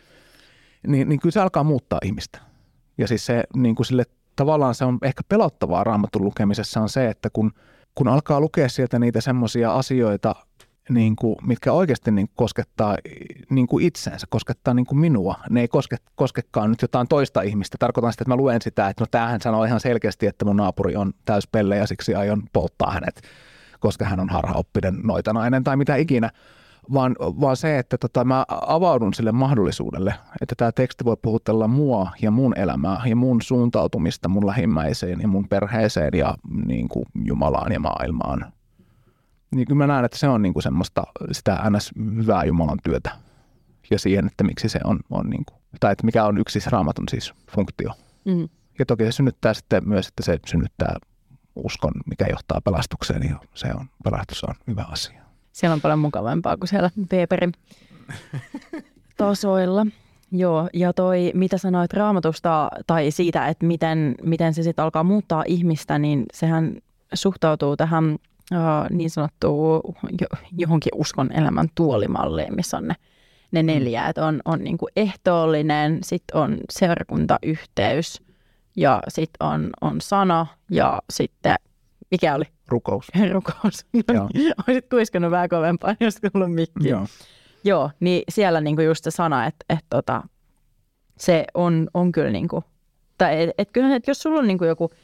niin, 0.86 1.08
niin 1.08 1.20
kyllä 1.20 1.32
se 1.32 1.40
alkaa 1.40 1.64
muuttaa 1.64 1.98
ihmistä. 2.04 2.38
Ja 2.98 3.08
siis 3.08 3.26
se 3.26 3.44
niin 3.56 3.74
kuin 3.74 3.86
sille, 3.86 4.04
tavallaan 4.36 4.74
se 4.74 4.84
on 4.84 4.98
ehkä 5.02 5.22
pelottavaa 5.28 5.84
raamatun 5.84 6.24
lukemisessa 6.24 6.80
on 6.80 6.88
se, 6.88 7.08
että 7.08 7.30
kun, 7.32 7.52
kun 7.94 8.08
alkaa 8.08 8.40
lukea 8.40 8.68
sieltä 8.68 8.98
niitä 8.98 9.20
semmoisia 9.20 9.74
asioita, 9.74 10.34
niin 10.88 11.16
kuin, 11.16 11.36
mitkä 11.46 11.72
oikeasti 11.72 12.10
niin 12.10 12.26
kuin 12.26 12.36
koskettaa 12.36 12.96
niin 13.50 13.66
kuin 13.66 13.86
itseensä, 13.86 14.26
koskettaa 14.30 14.74
niin 14.74 14.86
kuin 14.86 14.98
minua. 14.98 15.34
Ne 15.50 15.60
ei 15.60 15.68
koske, 15.68 15.96
koskekaan 16.14 16.70
nyt 16.70 16.82
jotain 16.82 17.08
toista 17.08 17.42
ihmistä. 17.42 17.76
Tarkoitan 17.78 18.12
sitä, 18.12 18.22
että 18.22 18.30
mä 18.30 18.36
luen 18.36 18.62
sitä, 18.62 18.88
että 18.88 19.02
no 19.02 19.06
tämähän 19.10 19.40
sanoo 19.40 19.64
ihan 19.64 19.80
selkeästi, 19.80 20.26
että 20.26 20.44
mun 20.44 20.56
naapuri 20.56 20.96
on 20.96 21.12
täyspelle 21.24 21.76
ja 21.76 21.86
siksi 21.86 22.14
aion 22.14 22.42
polttaa 22.52 22.90
hänet, 22.90 23.22
koska 23.80 24.04
hän 24.04 24.20
on 24.20 24.28
harhaoppinen 24.28 25.00
noitanainen 25.04 25.64
tai 25.64 25.76
mitä 25.76 25.96
ikinä. 25.96 26.30
Vaan, 26.92 27.16
vaan 27.20 27.56
se, 27.56 27.78
että 27.78 27.98
tota, 27.98 28.24
mä 28.24 28.44
avaudun 28.48 29.14
sille 29.14 29.32
mahdollisuudelle, 29.32 30.14
että 30.40 30.54
tämä 30.56 30.72
teksti 30.72 31.04
voi 31.04 31.16
puhutella 31.22 31.68
mua 31.68 32.10
ja 32.22 32.30
mun 32.30 32.58
elämää 32.58 33.02
ja 33.06 33.16
mun 33.16 33.42
suuntautumista 33.42 34.28
mun 34.28 34.46
lähimmäiseen 34.46 35.20
ja 35.20 35.28
mun 35.28 35.48
perheeseen 35.48 36.10
ja 36.14 36.34
niin 36.66 36.88
kuin 36.88 37.04
Jumalaan 37.24 37.72
ja 37.72 37.80
maailmaan 37.80 38.52
niin 39.54 39.66
kyllä 39.66 39.78
mä 39.78 39.86
näen, 39.86 40.04
että 40.04 40.18
se 40.18 40.28
on 40.28 40.42
niin 40.42 40.52
kuin 40.52 40.62
semmoista 40.62 41.04
sitä 41.32 41.70
ns. 41.70 41.90
hyvää 42.16 42.44
Jumalan 42.44 42.78
työtä 42.82 43.10
ja 43.90 43.98
siihen, 43.98 44.26
että 44.26 44.44
miksi 44.44 44.68
se 44.68 44.80
on, 44.84 45.00
on 45.10 45.30
niin 45.30 45.44
kuin, 45.44 45.58
tai 45.80 45.92
että 45.92 46.06
mikä 46.06 46.24
on 46.24 46.38
yksi 46.38 46.52
siis 46.52 46.66
raamatun 46.66 47.08
siis 47.08 47.32
funktio. 47.50 47.90
Mm. 48.24 48.48
Ja 48.78 48.86
toki 48.86 49.04
se 49.04 49.12
synnyttää 49.12 49.54
sitten 49.54 49.88
myös, 49.88 50.08
että 50.08 50.22
se 50.22 50.38
synnyttää 50.46 50.96
uskon, 51.56 51.92
mikä 52.06 52.26
johtaa 52.30 52.60
pelastukseen 52.60 53.22
ja 53.28 53.36
se 53.54 53.68
on, 53.74 53.86
pelastus 54.04 54.44
on 54.44 54.54
hyvä 54.66 54.84
asia. 54.88 55.23
Siellä 55.54 55.74
on 55.74 55.80
paljon 55.80 55.98
mukavampaa 55.98 56.56
kuin 56.56 56.68
siellä 56.68 56.90
Weberin 57.12 57.52
tasoilla. 59.16 59.86
Joo, 60.32 60.68
ja 60.72 60.92
toi, 60.92 61.30
mitä 61.34 61.58
sanoit 61.58 61.92
raamatusta 61.92 62.68
tai 62.86 63.10
siitä, 63.10 63.48
että 63.48 63.66
miten, 63.66 64.14
miten 64.22 64.54
se 64.54 64.62
sitten 64.62 64.82
alkaa 64.82 65.04
muuttaa 65.04 65.44
ihmistä, 65.46 65.98
niin 65.98 66.24
sehän 66.32 66.76
suhtautuu 67.14 67.76
tähän 67.76 68.18
niin 68.90 69.10
sanottu 69.10 69.80
johonkin 70.58 70.92
uskon 70.94 71.32
elämän 71.32 71.68
tuolimalliin, 71.74 72.56
missä 72.56 72.76
on 72.76 72.88
ne, 72.88 72.94
ne 73.52 73.62
mm. 73.62 73.66
neljä. 73.66 74.08
Että 74.08 74.26
on, 74.26 74.40
on 74.44 74.64
niin 74.64 74.78
kuin 74.78 74.92
ehtoollinen, 74.96 75.98
sitten 76.02 76.36
on 76.36 76.58
seurakuntayhteys 76.70 78.22
ja 78.76 79.02
sitten 79.08 79.46
on, 79.46 79.70
on 79.80 80.00
sana 80.00 80.46
ja 80.70 81.02
sitten, 81.10 81.56
mikä 82.10 82.34
oli? 82.34 82.44
Rukous. 82.68 83.08
Rukous. 83.32 83.86
No, 84.14 84.28
olisit 84.68 84.88
kuiskanut 84.90 85.30
vähän 85.30 85.48
kovempaa, 85.48 85.96
jos 86.00 86.20
kuullut 86.32 86.54
mikki. 86.54 86.88
Joo. 86.88 87.06
Joo, 87.64 87.90
niin 88.00 88.22
siellä 88.28 88.60
niinku 88.60 88.82
just 88.82 89.04
se 89.04 89.10
sana, 89.10 89.46
että 89.46 89.64
et 89.68 89.84
tota, 89.90 90.22
se 91.18 91.44
on, 91.54 91.88
on 91.94 92.12
kyllä 92.12 92.30
niinku, 92.30 92.64
tai 93.18 93.42
et, 93.42 93.50
et 93.58 93.68
kyllä, 93.72 93.96
et 93.96 94.06
jos 94.06 94.22
sulla 94.22 94.38
on 94.38 94.46
niinku 94.46 94.64
joku– 94.64 94.90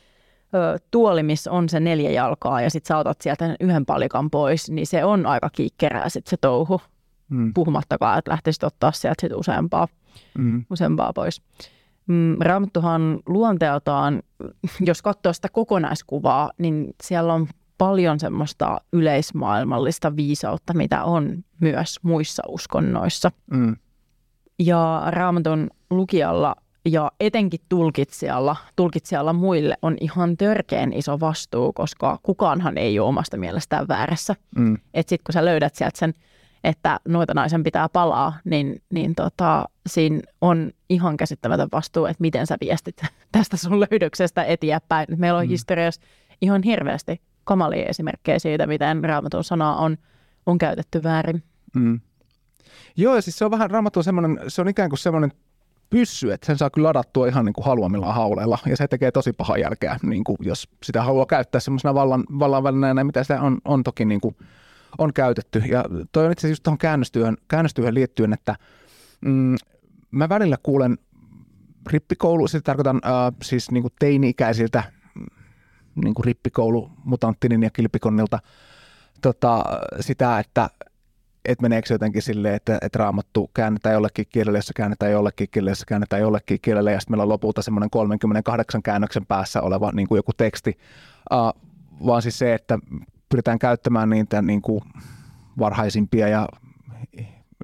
tuoli, 0.91 1.23
missä 1.23 1.51
on 1.51 1.69
se 1.69 1.81
neljä 1.81 2.11
jalkaa 2.11 2.61
ja 2.61 2.71
sitten 2.71 2.89
sä 2.89 2.99
otat 2.99 3.21
sieltä 3.21 3.57
yhden 3.61 3.87
palikan 3.87 4.31
pois, 4.31 4.71
niin 4.71 4.87
se 4.87 5.05
on 5.05 5.27
aika 5.27 5.51
kiikkerää 5.51 6.09
sitten 6.09 6.31
se 6.31 6.37
touhu. 6.37 6.81
Mm. 7.29 7.55
Puhumattakaan, 7.55 8.19
että 8.19 8.31
lähtisit 8.31 8.65
ottaa 8.65 8.93
sieltä 8.93 9.21
sit 9.21 9.33
useampaa, 9.33 9.89
mm. 10.39 10.65
useampaa 10.71 11.13
pois. 11.13 11.43
Mm, 12.11 12.37
Raamattuhan 12.41 13.19
luonteeltaan, 13.27 14.23
jos 14.81 15.03
katsoo 15.03 15.33
sitä 15.33 15.49
kokonaiskuvaa, 15.53 16.51
niin 16.59 16.95
siellä 17.03 17.35
on 17.35 17.47
paljon 17.79 18.21
semmoista 18.21 18.81
yleismaailmallista 18.93 20.17
viisautta, 20.17 20.75
mitä 20.75 21.05
on 21.05 21.45
myös 21.61 21.97
muissa 22.03 22.43
uskonnoissa. 22.49 23.31
Mm. 23.51 23.77
Ja 24.59 25.03
Raamatun 25.07 25.71
lukijalla 25.91 26.57
ja 26.89 27.13
etenkin 27.21 27.61
tulkitsijalla, 27.69 28.57
tulkitsijalla 28.77 29.33
muille 29.33 29.77
on 29.83 29.97
ihan 30.01 30.37
törkeän 30.37 30.93
iso 30.93 31.21
vastuu, 31.21 31.73
koska 31.73 32.19
kukaanhan 32.23 32.79
ei 32.79 32.99
ole 32.99 33.09
omasta 33.09 33.37
mielestään 33.37 33.89
väärässä. 33.89 34.35
Mm. 34.57 34.75
Että 34.95 35.11
sitten 35.11 35.25
kun 35.25 35.33
sä 35.33 35.45
löydät 35.45 35.75
sieltä 35.75 35.99
sen, 35.99 36.15
että 36.65 37.01
noita 37.09 37.35
naisen 37.35 37.63
pitää 37.63 37.89
palaa, 37.89 38.39
niin, 38.45 38.83
niin 38.93 39.15
tota, 39.15 39.65
siinä 39.87 40.21
on 40.41 40.71
ihan 40.89 41.17
käsittämätön 41.17 41.69
vastuu, 41.73 42.07
että 42.07 42.21
miten 42.21 42.47
sä 42.47 42.57
viestit 42.61 43.03
tästä 43.33 43.57
sun 43.57 43.81
löydöksestä 43.81 44.45
eteenpäin. 44.45 45.07
Meillä 45.17 45.39
on 45.39 45.47
mm. 45.47 45.51
historiassa 45.51 46.01
ihan 46.41 46.63
hirveästi 46.63 47.21
kamalia 47.45 47.87
esimerkkejä 47.87 48.39
siitä, 48.39 48.67
miten 48.67 49.05
raamatun 49.05 49.45
sanaa 49.45 49.77
on, 49.77 49.97
on 50.47 50.59
käytetty 50.59 51.03
väärin. 51.03 51.43
Mm. 51.75 52.01
Joo, 52.97 53.15
ja 53.15 53.23
siis 53.23 53.39
se 53.39 53.45
on 53.45 53.51
vähän 53.51 53.71
raamatun 53.71 54.05
semmoinen, 54.05 54.41
se 54.49 54.61
on 54.61 54.69
ikään 54.69 54.91
kuin 54.91 54.99
semmoinen 54.99 55.33
pyssy, 55.91 56.33
että 56.33 56.47
sen 56.47 56.59
saa 56.59 56.71
kyllä 56.71 56.87
ladattua 56.87 57.27
ihan 57.27 57.45
niin 57.45 57.53
kuin 57.53 57.65
haluamillaan 57.65 58.15
hauleilla, 58.15 58.59
ja 58.67 58.77
se 58.77 58.89
tekee 58.89 59.11
tosi 59.11 59.33
pahaa 59.33 59.59
jälkeä, 59.59 59.97
niin 60.03 60.25
kuin 60.25 60.37
jos 60.41 60.69
sitä 60.83 61.03
haluaa 61.03 61.27
käyttää 61.27 61.61
semmoisena 61.61 61.95
vallan, 61.95 62.25
vallan 62.39 62.63
välineenä, 62.63 63.05
mitä 63.05 63.25
sitä 63.25 63.41
on, 63.41 63.59
on 63.65 63.83
toki 63.83 64.05
niin 64.05 64.21
kuin, 64.21 64.37
on 64.99 65.13
käytetty. 65.13 65.59
Ja 65.59 65.85
toi 66.13 66.27
on 66.27 66.33
itse 66.33 66.41
asiassa 66.41 66.53
just 66.53 66.63
tuohon 66.63 66.79
käännöstyöhön, 66.79 67.37
käännöstyöhön 67.49 67.95
liittyen, 67.95 68.33
että 68.33 68.57
mm, 69.21 69.57
mä 70.11 70.29
välillä 70.29 70.57
kuulen 70.63 70.99
rippikoulu, 71.87 72.49
sitä 72.49 72.63
tarkoitan 72.63 73.01
äh, 73.05 73.33
siis 73.43 73.71
niin 73.71 73.83
kuin 73.83 73.93
teini-ikäisiltä 73.99 74.83
mm, 75.15 75.27
niin 76.05 76.15
kuin 76.15 76.25
rippikoulu 76.25 76.91
mutanttinin 77.05 77.63
ja 77.63 77.71
kilpikonnilta 77.71 78.39
tota, 79.23 79.65
sitä, 80.01 80.39
että 80.39 80.71
että 81.45 81.63
meneekö 81.63 81.89
se 81.89 81.95
jotenkin 81.95 82.23
silleen, 82.23 82.55
että, 82.55 82.79
että 82.83 82.99
raamattu 82.99 83.51
käännetään 83.55 83.93
jollekin 83.93 84.27
kielelle, 84.29 84.59
jossa 84.59 84.73
käännetään 84.77 85.13
jollekin 85.13 85.49
kielelle, 85.51 85.71
jossa 85.71 85.87
käännetään 85.87 86.23
jollekin 86.23 86.59
kielelle, 86.63 86.93
ja 86.93 87.01
sitten 87.01 87.13
meillä 87.13 87.23
on 87.23 87.29
lopulta 87.29 87.63
semmoinen 87.63 87.91
38 87.91 88.83
käännöksen 88.83 89.27
päässä 89.27 89.63
oleva 89.63 89.93
niin 89.93 90.09
kuin 90.09 90.17
joku 90.17 90.33
teksti, 90.37 90.79
uh, 91.33 91.63
vaan 92.07 92.23
siis 92.23 92.39
se, 92.39 92.55
että 92.55 92.79
pyritään 93.31 93.59
käyttämään 93.59 94.11
niitä 94.11 94.43
niin 94.43 94.63
kuin 94.63 94.81
varhaisimpia 95.59 96.29
ja 96.29 96.49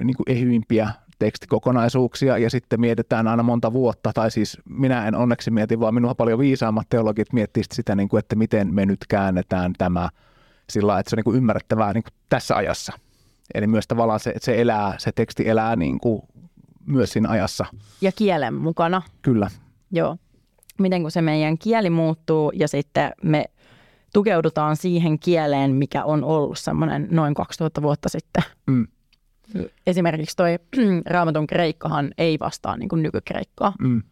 niin 0.04 0.16
kuin 0.16 0.24
ehyimpiä 0.26 0.90
tekstikokonaisuuksia 1.18 2.38
ja 2.38 2.50
sitten 2.50 2.80
mietitään 2.80 3.28
aina 3.28 3.42
monta 3.42 3.72
vuotta, 3.72 4.12
tai 4.14 4.30
siis 4.30 4.58
minä 4.64 5.08
en 5.08 5.14
onneksi 5.14 5.50
mieti, 5.50 5.80
vaan 5.80 5.94
minua 5.94 6.14
paljon 6.14 6.38
viisaammat 6.38 6.88
teologit 6.88 7.32
miettii 7.32 7.62
sitä, 7.72 7.94
niin 7.94 8.08
kuin, 8.08 8.18
että 8.18 8.36
miten 8.36 8.74
me 8.74 8.86
nyt 8.86 9.04
käännetään 9.08 9.72
tämä 9.78 10.08
sillä 10.70 10.98
että 10.98 11.10
se 11.10 11.14
on 11.14 11.16
niin 11.16 11.24
kuin 11.24 11.36
ymmärrettävää 11.36 11.92
niin 11.92 12.02
kuin 12.02 12.14
tässä 12.28 12.56
ajassa. 12.56 12.92
Eli 13.54 13.66
myös 13.66 13.88
tavallaan 13.88 14.20
se, 14.20 14.34
se 14.38 14.60
elää, 14.60 14.94
se 14.98 15.12
teksti 15.12 15.48
elää 15.48 15.76
niin 15.76 16.00
kuin 16.00 16.22
myös 16.86 17.10
siinä 17.10 17.28
ajassa. 17.28 17.66
Ja 18.00 18.12
kielen 18.12 18.54
mukana. 18.54 19.02
Kyllä. 19.22 19.50
Joo. 19.90 20.16
Miten 20.78 21.02
kun 21.02 21.10
se 21.10 21.22
meidän 21.22 21.58
kieli 21.58 21.90
muuttuu 21.90 22.52
ja 22.54 22.68
sitten 22.68 23.12
me 23.22 23.44
tukeudutaan 24.16 24.76
siihen 24.76 25.18
kieleen, 25.18 25.70
mikä 25.74 26.04
on 26.04 26.24
ollut 26.24 26.58
semmoinen 26.58 27.08
noin 27.10 27.34
2000 27.34 27.82
vuotta 27.82 28.08
sitten. 28.08 28.42
Mm. 28.66 28.86
Esimerkiksi 29.86 30.36
toi 30.36 30.58
raamatun 31.14 31.46
kreikkahan 31.46 32.10
ei 32.18 32.38
vastaa 32.40 32.76
niin 32.76 32.88
kuin 32.88 33.02
nykykreikkaa. 33.02 33.72
Mm. 33.80 34.02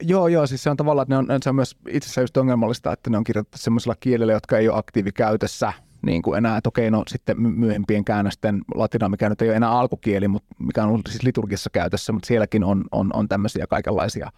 Joo, 0.00 0.28
joo, 0.28 0.46
siis 0.46 0.62
se 0.62 0.70
on 0.70 0.76
tavallaan, 0.76 1.02
että 1.02 1.14
ne 1.14 1.34
on, 1.34 1.42
se 1.42 1.48
on 1.48 1.54
myös 1.54 1.76
itse 1.88 2.06
asiassa 2.06 2.20
just 2.20 2.36
ongelmallista, 2.36 2.92
että 2.92 3.10
ne 3.10 3.16
on 3.16 3.24
kirjoitettu 3.24 3.58
semmoisella 3.58 3.96
kielellä, 4.00 4.32
jotka 4.32 4.58
ei 4.58 4.68
ole 4.68 4.78
aktiivikäytössä 4.78 5.72
niin 6.02 6.22
kuin 6.22 6.38
enää, 6.38 6.56
että 6.56 6.68
okei, 6.68 6.90
no 6.90 7.02
sitten 7.08 7.42
myöhempien 7.42 8.04
käännösten 8.04 8.62
latina, 8.74 9.08
mikä 9.08 9.28
nyt 9.28 9.42
ei 9.42 9.48
ole 9.48 9.56
enää 9.56 9.70
alkukieli, 9.70 10.28
mutta 10.28 10.54
mikä 10.58 10.82
on 10.82 10.88
ollut 10.88 11.06
siis 11.08 11.22
liturgisessa 11.22 11.70
käytössä, 11.70 12.12
mutta 12.12 12.26
sielläkin 12.26 12.64
on, 12.64 12.84
on, 12.92 13.10
on 13.14 13.28
tämmöisiä 13.28 13.66
kaikenlaisia 13.66 14.32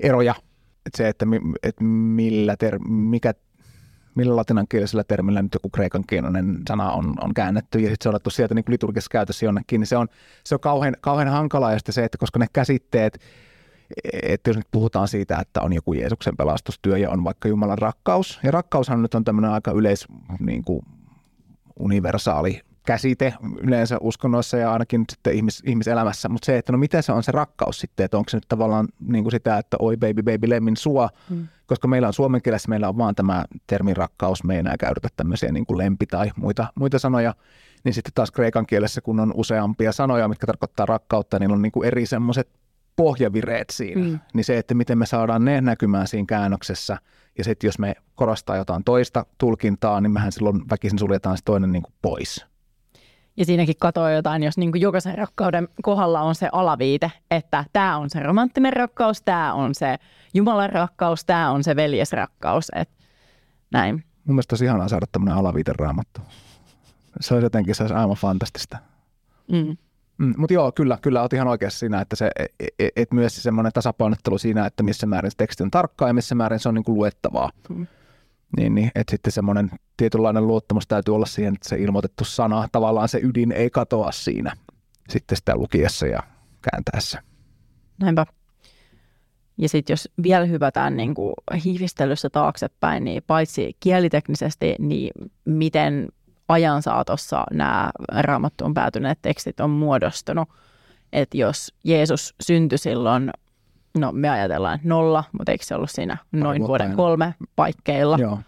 eroja. 0.00 0.34
Että 0.86 0.96
se, 0.96 1.08
että, 1.08 1.26
mi, 1.26 1.40
että 1.62 1.84
millä 1.84 2.56
ter, 2.56 2.78
mikä, 2.88 3.34
millä 4.14 4.36
latinankielisellä 4.36 5.04
termillä 5.04 5.42
nyt 5.42 5.54
joku 5.54 5.68
kreikan 5.68 6.04
kielinen 6.06 6.58
sana 6.68 6.92
on, 6.92 7.14
on 7.20 7.34
käännetty 7.34 7.78
ja 7.78 7.88
sitten 7.88 8.04
se 8.04 8.08
on 8.08 8.14
otettu 8.14 8.30
sieltä 8.30 8.54
niin 8.54 8.64
liturgisessa 8.68 9.10
käytössä 9.12 9.46
jonnekin, 9.46 9.80
niin 9.80 9.86
se 9.86 9.96
on, 9.96 10.08
se 10.44 10.54
on 10.54 10.60
kauhean, 10.60 10.96
kauhean 11.00 11.28
hankalaa 11.28 11.72
ja 11.72 11.78
se, 11.90 12.04
että 12.04 12.18
koska 12.18 12.38
ne 12.38 12.46
käsitteet, 12.52 13.18
että 14.22 14.50
jos 14.50 14.56
nyt 14.56 14.68
puhutaan 14.70 15.08
siitä, 15.08 15.38
että 15.38 15.60
on 15.60 15.72
joku 15.72 15.92
Jeesuksen 15.92 16.36
pelastustyö 16.36 16.98
ja 16.98 17.10
on 17.10 17.24
vaikka 17.24 17.48
Jumalan 17.48 17.78
rakkaus, 17.78 18.40
ja 18.42 18.50
rakkaushan 18.50 19.02
nyt 19.02 19.14
on 19.14 19.24
tämmöinen 19.24 19.50
aika 19.50 19.70
yleis, 19.70 20.06
niin 20.38 20.64
kuin 20.64 20.86
universaali 21.78 22.60
käsite 22.86 23.34
yleensä 23.60 23.98
uskonnoissa 24.00 24.56
ja 24.56 24.72
ainakin 24.72 25.04
sitten 25.12 25.34
ihmis, 25.34 25.62
ihmiselämässä, 25.66 26.28
mutta 26.28 26.46
se, 26.46 26.58
että 26.58 26.72
no 26.72 26.78
mitä 26.78 27.02
se 27.02 27.12
on 27.12 27.22
se 27.22 27.32
rakkaus 27.32 27.80
sitten, 27.80 28.04
että 28.04 28.16
onko 28.16 28.28
se 28.28 28.36
nyt 28.36 28.48
tavallaan 28.48 28.88
niin 29.00 29.24
kuin 29.24 29.32
sitä, 29.32 29.58
että 29.58 29.76
oi 29.80 29.96
baby 29.96 30.22
baby 30.22 30.48
lemmin 30.50 30.76
sua, 30.76 31.08
mm. 31.30 31.48
koska 31.66 31.88
meillä 31.88 32.08
on 32.08 32.14
suomen 32.14 32.42
kielessä, 32.42 32.68
meillä 32.68 32.88
on 32.88 32.98
vaan 32.98 33.14
tämä 33.14 33.44
termin 33.66 33.96
rakkaus, 33.96 34.44
me 34.44 34.54
ei 34.54 34.60
enää 34.60 34.76
käytetä 34.76 35.08
tämmöisiä 35.16 35.52
niin 35.52 35.66
kuin 35.66 35.78
lempi 35.78 36.06
tai 36.06 36.30
muita, 36.36 36.66
muita 36.74 36.98
sanoja, 36.98 37.34
niin 37.84 37.94
sitten 37.94 38.12
taas 38.14 38.30
kreikan 38.30 38.66
kielessä, 38.66 39.00
kun 39.00 39.20
on 39.20 39.32
useampia 39.36 39.92
sanoja, 39.92 40.28
mitkä 40.28 40.46
tarkoittaa 40.46 40.86
rakkautta, 40.86 41.38
niin 41.38 41.52
on 41.52 41.62
niin 41.62 41.72
kuin 41.72 41.86
eri 41.86 42.06
semmoiset 42.06 42.48
pohjavireet 42.96 43.70
siinä, 43.70 44.04
mm. 44.04 44.18
niin 44.34 44.44
se, 44.44 44.58
että 44.58 44.74
miten 44.74 44.98
me 44.98 45.06
saadaan 45.06 45.44
ne 45.44 45.60
näkymään 45.60 46.08
siinä 46.08 46.26
käännöksessä, 46.28 46.98
ja 47.38 47.44
sitten 47.44 47.68
jos 47.68 47.78
me 47.78 47.94
korostaa 48.14 48.56
jotain 48.56 48.84
toista 48.84 49.26
tulkintaa, 49.38 50.00
niin 50.00 50.12
mehän 50.12 50.32
silloin 50.32 50.70
väkisin 50.70 50.98
suljetaan 50.98 51.36
se 51.36 51.42
toinen 51.44 51.72
niin 51.72 51.82
kuin 51.82 51.94
pois. 52.02 52.51
Ja 53.36 53.44
siinäkin 53.44 53.74
katoa 53.80 54.10
jotain, 54.10 54.42
jos 54.42 54.58
niin 54.58 54.72
kuin 54.72 54.82
jokaisen 54.82 55.18
rakkauden 55.18 55.68
kohdalla 55.82 56.20
on 56.20 56.34
se 56.34 56.48
alaviite, 56.52 57.12
että 57.30 57.64
tämä 57.72 57.98
on 57.98 58.10
se 58.10 58.20
romanttinen 58.20 58.72
rakkaus, 58.72 59.22
tämä 59.22 59.54
on 59.54 59.74
se 59.74 59.98
Jumalan 60.34 60.70
rakkaus, 60.70 61.24
tämä 61.24 61.50
on 61.50 61.64
se 61.64 61.76
veljesrakkaus. 61.76 62.70
Et 62.74 62.90
näin. 63.70 63.94
Mun 64.24 64.34
mielestä 64.34 64.52
olisi 64.52 64.64
ihanaa 64.64 64.88
saada 64.88 65.06
tämmöinen 65.12 65.38
alaviite 65.38 65.72
raamattu. 65.78 66.20
Se 67.20 67.34
olisi 67.34 67.46
jotenkin 67.46 67.74
se 67.74 67.82
olisi 67.82 67.94
aivan 67.94 68.16
fantastista. 68.16 68.78
Mm. 69.52 69.76
Mm, 70.18 70.34
mutta 70.36 70.54
joo, 70.54 70.72
kyllä, 70.72 70.98
kyllä 71.02 71.20
olet 71.20 71.32
ihan 71.32 71.48
oikeassa 71.48 71.78
siinä, 71.78 72.00
että 72.00 72.16
se, 72.16 72.30
et, 72.36 72.74
e, 72.78 72.88
et 72.96 73.12
myös 73.12 73.42
semmoinen 73.42 73.72
tasapainottelu 73.72 74.38
siinä, 74.38 74.66
että 74.66 74.82
missä 74.82 75.06
määrin 75.06 75.30
se 75.30 75.36
teksti 75.36 75.62
on 75.62 75.70
tarkkaa 75.70 76.08
ja 76.08 76.14
missä 76.14 76.34
määrin 76.34 76.58
se 76.58 76.68
on 76.68 76.74
niin 76.74 76.84
kuin 76.84 76.96
luettavaa. 76.96 77.50
Mm. 77.68 77.86
Niin, 78.56 78.74
niin 78.74 78.90
että 78.94 79.10
sitten 79.10 79.32
semmoinen 79.32 79.70
tietynlainen 79.96 80.46
luottamus 80.46 80.86
täytyy 80.86 81.14
olla 81.14 81.26
siihen, 81.26 81.54
että 81.54 81.68
se 81.68 81.76
ilmoitettu 81.76 82.24
sana, 82.24 82.68
tavallaan 82.72 83.08
se 83.08 83.20
ydin 83.22 83.52
ei 83.52 83.70
katoa 83.70 84.12
siinä 84.12 84.56
sitten 85.08 85.36
sitä 85.36 85.56
lukiessa 85.56 86.06
ja 86.06 86.22
kääntäessä. 86.70 87.22
Näinpä. 88.00 88.26
Ja 89.58 89.68
sitten 89.68 89.92
jos 89.92 90.08
vielä 90.22 90.44
hyvätään 90.44 90.96
niin 90.96 91.14
kuin 91.14 91.34
hiivistelyssä 91.64 92.30
taaksepäin, 92.30 93.04
niin 93.04 93.22
paitsi 93.26 93.76
kieliteknisesti, 93.80 94.74
niin 94.78 95.10
miten 95.44 96.08
ajan 96.48 96.82
saatossa 96.82 97.44
nämä 97.52 97.90
raamattuun 98.08 98.74
päätyneet 98.74 99.18
tekstit 99.22 99.60
on 99.60 99.70
muodostunut. 99.70 100.48
Että 101.12 101.36
jos 101.36 101.74
Jeesus 101.84 102.34
syntyi 102.42 102.78
silloin, 102.78 103.30
no 103.98 104.12
me 104.12 104.28
ajatellaan 104.28 104.78
nolla, 104.84 105.24
mutta 105.38 105.52
eikö 105.52 105.64
se 105.64 105.74
ollut 105.74 105.90
siinä 105.90 106.16
noin 106.32 106.66
vuoden 106.66 106.92
kolme 106.96 107.34
paikkeilla. 107.56 108.18
Joo. 108.18 108.38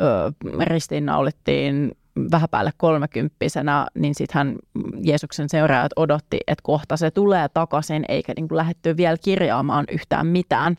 Öö, 0.00 0.30
ristiinnaulittiin 0.60 1.92
vähän 2.30 2.48
päälle 2.50 2.70
kolmekymppisenä, 2.76 3.86
niin 3.94 4.14
sittenhän 4.14 4.56
Jeesuksen 5.02 5.48
seuraajat 5.48 5.92
odotti, 5.96 6.40
että 6.46 6.62
kohta 6.62 6.96
se 6.96 7.10
tulee 7.10 7.48
takaisin, 7.48 8.04
eikä 8.08 8.32
niin 8.36 8.48
lähdetty 8.50 8.96
vielä 8.96 9.16
kirjaamaan 9.24 9.84
yhtään 9.92 10.26
mitään. 10.26 10.76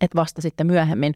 Että 0.00 0.16
vasta 0.16 0.42
sitten 0.42 0.66
myöhemmin 0.66 1.14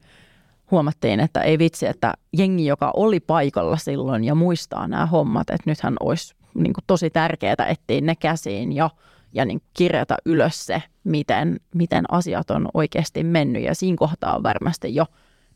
huomattiin, 0.71 1.21
että 1.21 1.41
ei 1.41 1.59
vitsi, 1.59 1.87
että 1.87 2.15
jengi, 2.33 2.67
joka 2.67 2.93
oli 2.97 3.21
paikalla 3.21 3.77
silloin 3.77 4.25
ja 4.25 4.35
muistaa 4.35 4.89
nämä 4.89 5.07
hommat, 5.07 5.51
että 5.51 5.71
nythän 5.71 5.97
olisi 6.01 6.35
niin 6.55 6.73
kuin 6.73 6.85
tosi 6.87 7.11
tärkeää 7.11 7.67
etsiä 7.69 8.01
ne 8.01 8.17
käsiin 8.17 8.73
jo 8.73 8.91
ja 9.39 9.45
niin 9.45 9.63
kirjata 9.75 10.17
ylös 10.25 10.67
se, 10.67 10.83
miten, 11.05 11.61
miten 11.75 12.05
asiat 12.13 12.51
on 12.51 12.69
oikeasti 12.75 13.25
mennyt. 13.25 13.63
Ja 13.63 13.75
siinä 13.75 13.97
kohtaa 13.97 14.37
on 14.37 14.43
varmasti 14.43 14.95
jo, 14.95 15.07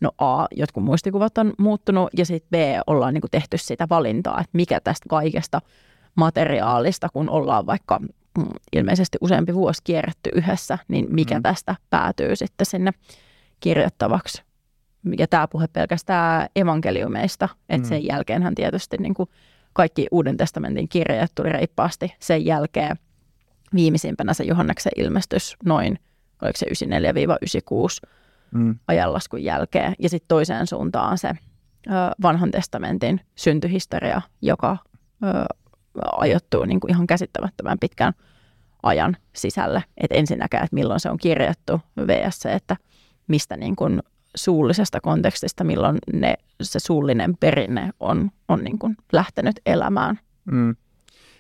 no 0.01 0.11
A, 0.18 0.47
jotkut 0.57 0.85
muistikuvat 0.85 1.38
on 1.38 1.53
muuttunut 1.59 2.11
ja 2.16 2.27
sitten 2.27 2.51
B, 2.51 2.83
ollaan 2.87 3.14
niin 3.14 3.21
kuin 3.21 3.31
tehty 3.31 3.59
sitä 3.59 3.87
valintaa, 3.90 4.40
että 4.40 4.51
mikä 4.53 4.81
tästä 4.81 5.09
kaikesta 5.09 5.61
materiaalista, 6.14 7.09
kun 7.12 7.31
ollaan 7.31 7.66
vaikka 7.66 7.99
mm, 8.38 8.47
ilmeisesti 8.73 9.18
useampi 9.21 9.55
vuosi 9.55 9.83
kierretty 9.85 10.31
yhdessä, 10.35 10.79
niin 10.88 11.07
mikä 11.11 11.35
mm. 11.35 11.42
tästä 11.42 11.77
päätyy 11.90 12.37
sitten 12.37 12.66
sinne 12.66 12.90
kirjoittavaksi 13.61 14.42
ja 15.18 15.27
tämä 15.27 15.49
puhe 15.49 15.66
pelkästään 15.73 16.49
evankeliumeista, 16.57 17.49
että 17.68 17.87
mm. 17.87 17.88
sen 17.88 18.07
jälkeenhän 18.07 18.55
tietysti 18.55 18.97
niin 18.97 19.14
kuin 19.14 19.29
kaikki 19.73 20.07
Uuden 20.11 20.37
testamentin 20.37 20.88
kirjat 20.88 21.33
tuli 21.35 21.49
reippaasti 21.49 22.14
sen 22.18 22.45
jälkeen. 22.45 22.97
Viimeisimpänä 23.74 24.35
se 24.35 24.44
Johanneksen 24.44 24.92
ilmestys 24.96 25.56
noin, 25.64 25.98
oliko 26.42 26.58
se 26.58 26.66
94-96 28.04 28.08
mm. 28.50 28.78
ajanlaskun 28.88 29.44
jälkeen. 29.44 29.94
Ja 29.98 30.08
sitten 30.08 30.28
toiseen 30.28 30.66
suuntaan 30.66 31.18
se 31.18 31.28
ö, 31.28 31.90
vanhan 32.22 32.50
testamentin 32.50 33.20
syntyhistoria, 33.35 34.22
joka 34.42 34.76
ö, 35.24 35.26
ajoittuu 36.16 36.64
niin 36.64 36.80
kuin 36.80 36.90
ihan 36.90 37.06
käsittämättömän 37.06 37.78
pitkän 37.78 38.12
ajan 38.82 39.16
sisälle. 39.32 39.85
Että 39.96 40.14
ensinnäkään, 40.14 40.64
että 40.64 40.74
milloin 40.74 41.00
se 41.00 41.11
on 41.11 41.18
kirjattu 41.18 41.80
vs. 42.06 42.46
että 42.46 42.76
mistä 43.28 43.56
niin 43.56 43.76
kuin 43.76 44.02
suullisesta 44.35 45.00
kontekstista, 45.00 45.64
milloin 45.64 45.98
ne, 46.12 46.35
se 46.62 46.78
suullinen 46.78 47.37
perinne 47.40 47.90
on, 48.00 48.30
on 48.48 48.64
niin 48.64 48.78
kuin 48.78 48.96
lähtenyt 49.12 49.61
elämään. 49.66 50.18
Mm. 50.44 50.76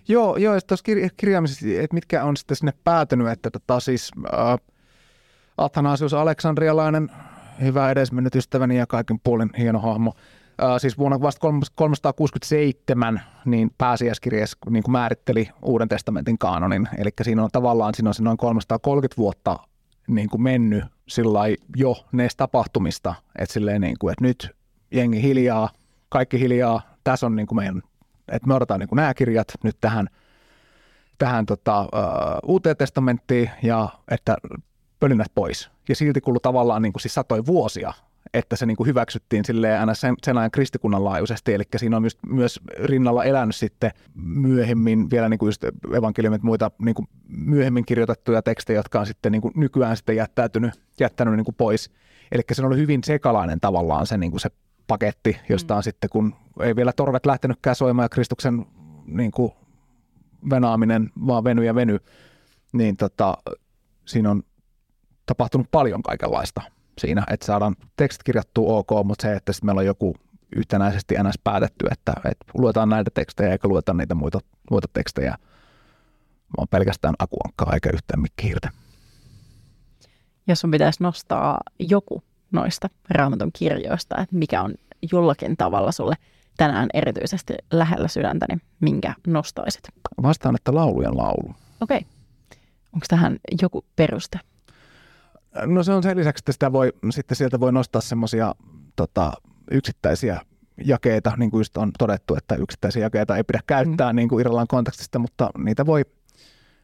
Joo, 0.08 0.36
joo 0.36 0.60
tuossa 0.66 0.84
kir- 0.92 1.10
kirjaamisessa, 1.16 1.66
että 1.78 1.94
mitkä 1.94 2.24
on 2.24 2.36
sitten 2.36 2.56
sinne 2.56 2.72
päätynyt, 2.84 3.28
että 3.28 3.50
tota 3.50 3.80
siis 3.80 4.10
äh, 4.34 4.58
Athanasius 5.56 6.14
Aleksandrialainen, 6.14 7.10
hyvä 7.60 7.90
edesmennyt 7.90 8.34
ystäväni 8.34 8.78
ja 8.78 8.86
kaiken 8.86 9.20
puolin 9.24 9.50
hieno 9.58 9.78
hahmo, 9.78 10.14
äh, 10.62 10.68
siis 10.78 10.98
vuonna 10.98 11.20
vasta 11.20 11.40
367 11.74 13.20
niin 13.44 13.70
pääsiäiskirjas 13.78 14.56
niin 14.70 14.82
kuin 14.82 14.92
määritteli 14.92 15.48
Uuden 15.62 15.88
testamentin 15.88 16.38
kaanonin, 16.38 16.88
eli 16.98 17.10
siinä 17.22 17.44
on 17.44 17.50
tavallaan 17.52 17.94
siinä 17.94 18.10
on 18.10 18.14
noin 18.24 18.36
330 18.36 19.16
vuotta 19.16 19.58
niin 20.08 20.30
kuin 20.30 20.42
mennyt 20.42 20.84
jo 21.76 22.04
näistä 22.12 22.38
tapahtumista, 22.38 23.14
että, 23.38 23.52
silleen 23.52 23.80
niin 23.80 23.96
kuin, 23.98 24.12
että 24.12 24.24
nyt 24.24 24.50
jengi 24.90 25.22
hiljaa, 25.22 25.68
kaikki 26.08 26.40
hiljaa, 26.40 26.82
tässä 27.04 27.26
on 27.26 27.36
niin 27.36 27.46
kuin 27.46 27.56
meidän, 27.56 27.82
että 28.28 28.48
me 28.48 28.54
odotetaan 28.54 28.80
niin 28.80 28.88
nämä 28.92 29.14
kirjat 29.14 29.48
nyt 29.62 29.76
tähän, 29.80 30.06
tähän 31.18 31.46
tota, 31.46 31.80
uh, 31.82 31.88
uuteen 32.50 32.76
testamenttiin 32.76 33.50
ja 33.62 33.88
että 34.10 34.36
pölinnät 35.00 35.32
pois. 35.34 35.70
Ja 35.88 35.94
silti 35.94 36.20
kului 36.20 36.40
tavallaan 36.42 36.82
niin 36.82 36.92
kuin 36.92 37.00
siis 37.00 37.14
satoi 37.14 37.46
vuosia 37.46 37.92
että 38.34 38.56
se 38.56 38.66
niin 38.66 38.76
kuin 38.76 38.86
hyväksyttiin 38.86 39.44
silleen 39.44 39.80
aina 39.80 39.94
sen, 39.94 40.14
sen 40.22 40.38
ajan 40.38 40.50
kristikunnan 40.50 41.04
laajuisesti, 41.04 41.54
eli 41.54 41.64
siinä 41.76 41.96
on 41.96 42.02
myös, 42.02 42.18
myös 42.26 42.60
rinnalla 42.84 43.24
elänyt 43.24 43.56
sitten 43.56 43.90
myöhemmin 44.14 45.10
vielä 45.10 45.28
niin 45.28 45.38
kuin 45.38 45.48
just 45.48 45.64
evankeliumit 45.96 46.42
muita 46.42 46.70
niin 46.78 46.94
kuin 46.94 47.08
myöhemmin 47.28 47.84
kirjoitettuja 47.86 48.42
tekstejä, 48.42 48.78
jotka 48.78 49.00
on 49.00 49.06
sitten 49.06 49.32
niin 49.32 49.42
kuin 49.42 49.52
nykyään 49.56 49.96
sitten 49.96 50.16
jättäytynyt, 50.16 50.80
jättänyt 51.00 51.34
niin 51.36 51.44
kuin 51.44 51.54
pois. 51.54 51.90
Eli 52.32 52.42
se 52.52 52.66
on 52.66 52.76
hyvin 52.76 53.04
sekalainen 53.04 53.60
tavallaan 53.60 54.06
se, 54.06 54.16
niin 54.16 54.30
kuin 54.30 54.40
se 54.40 54.50
paketti, 54.92 55.36
josta 55.48 55.74
on 55.74 55.80
mm. 55.80 55.82
sitten, 55.82 56.10
kun 56.10 56.34
ei 56.60 56.76
vielä 56.76 56.92
torvet 56.92 57.26
lähtenytkään 57.26 57.76
soimaan 57.76 58.04
ja 58.04 58.08
Kristuksen 58.08 58.66
niin 59.06 59.30
kuin 59.30 59.52
venaaminen 60.50 61.10
vaan 61.26 61.44
veny 61.44 61.64
ja 61.64 61.74
veny, 61.74 61.98
niin 62.72 62.96
tota, 62.96 63.38
siinä 64.04 64.30
on 64.30 64.42
tapahtunut 65.26 65.66
paljon 65.70 66.02
kaikenlaista 66.02 66.62
siinä, 66.98 67.24
että 67.30 67.46
saadaan 67.46 67.76
tekstit 67.96 68.22
kirjattua 68.22 68.78
ok, 68.78 68.90
mutta 69.04 69.22
se, 69.22 69.32
että 69.36 69.52
sitten 69.52 69.66
meillä 69.66 69.78
on 69.78 69.86
joku 69.86 70.14
yhtenäisesti 70.56 71.14
ns. 71.14 71.38
päätetty, 71.44 71.86
että, 71.90 72.12
että 72.24 72.46
luetaan 72.54 72.88
näitä 72.88 73.10
tekstejä 73.14 73.52
eikä 73.52 73.68
lueta 73.68 73.94
niitä 73.94 74.14
muita, 74.14 74.38
muita 74.70 74.88
tekstejä, 74.92 75.36
vaan 76.56 76.68
pelkästään 76.68 77.14
akuankkaa 77.18 77.74
eikä 77.74 77.90
yhtään 77.94 78.22
mikkihiirtä. 78.22 78.70
Jos 80.46 80.60
sun 80.60 80.70
pitäisi 80.70 81.02
nostaa 81.02 81.60
joku 81.78 82.22
noista 82.52 82.88
raamatun 83.10 83.50
kirjoista, 83.52 84.16
että 84.18 84.36
mikä 84.36 84.62
on 84.62 84.74
jollakin 85.12 85.56
tavalla 85.56 85.92
sulle 85.92 86.14
tänään 86.56 86.88
erityisesti 86.94 87.54
lähellä 87.72 88.08
sydäntä, 88.08 88.46
niin 88.48 88.60
minkä 88.80 89.14
nostaisit? 89.26 89.82
Vastaan, 90.22 90.54
että 90.54 90.74
laulujen 90.74 91.16
laulu. 91.16 91.54
Okei. 91.80 91.98
Okay. 91.98 92.08
Onko 92.92 93.06
tähän 93.08 93.36
joku 93.62 93.84
peruste? 93.96 94.40
No 95.66 95.82
se 95.82 95.92
on 95.92 96.02
sen 96.02 96.16
lisäksi, 96.16 96.40
että 96.40 96.52
sitä 96.52 96.72
voi, 96.72 96.92
sitten 97.10 97.36
sieltä 97.36 97.60
voi 97.60 97.72
nostaa 97.72 98.00
semmoisia 98.00 98.54
tota, 98.96 99.32
yksittäisiä 99.70 100.40
jakeita, 100.84 101.32
niin 101.36 101.50
kuin 101.50 101.60
just 101.60 101.76
on 101.76 101.92
todettu, 101.98 102.34
että 102.34 102.54
yksittäisiä 102.54 103.02
jakeita 103.02 103.36
ei 103.36 103.44
pidä 103.44 103.60
käyttää 103.66 104.12
mm. 104.12 104.16
niin 104.16 104.28
kuin 104.28 104.40
Irlannin 104.40 104.68
kontekstista, 104.68 105.18
mutta 105.18 105.50
niitä 105.58 105.86
voi, 105.86 106.02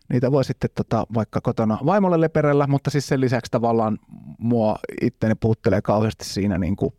niitä 0.08 0.32
voi 0.32 0.44
sitten 0.44 0.70
tota, 0.74 1.06
vaikka 1.14 1.40
kotona 1.40 1.78
vaimolle 1.86 2.20
leperellä, 2.20 2.66
mutta 2.66 2.90
siis 2.90 3.06
sen 3.06 3.20
lisäksi 3.20 3.50
tavallaan 3.50 3.98
mua 4.38 4.78
itteni 5.02 5.34
puhuttelee 5.34 5.82
kauheasti 5.82 6.24
siinä, 6.24 6.58
niin 6.58 6.76
kuin, 6.76 6.94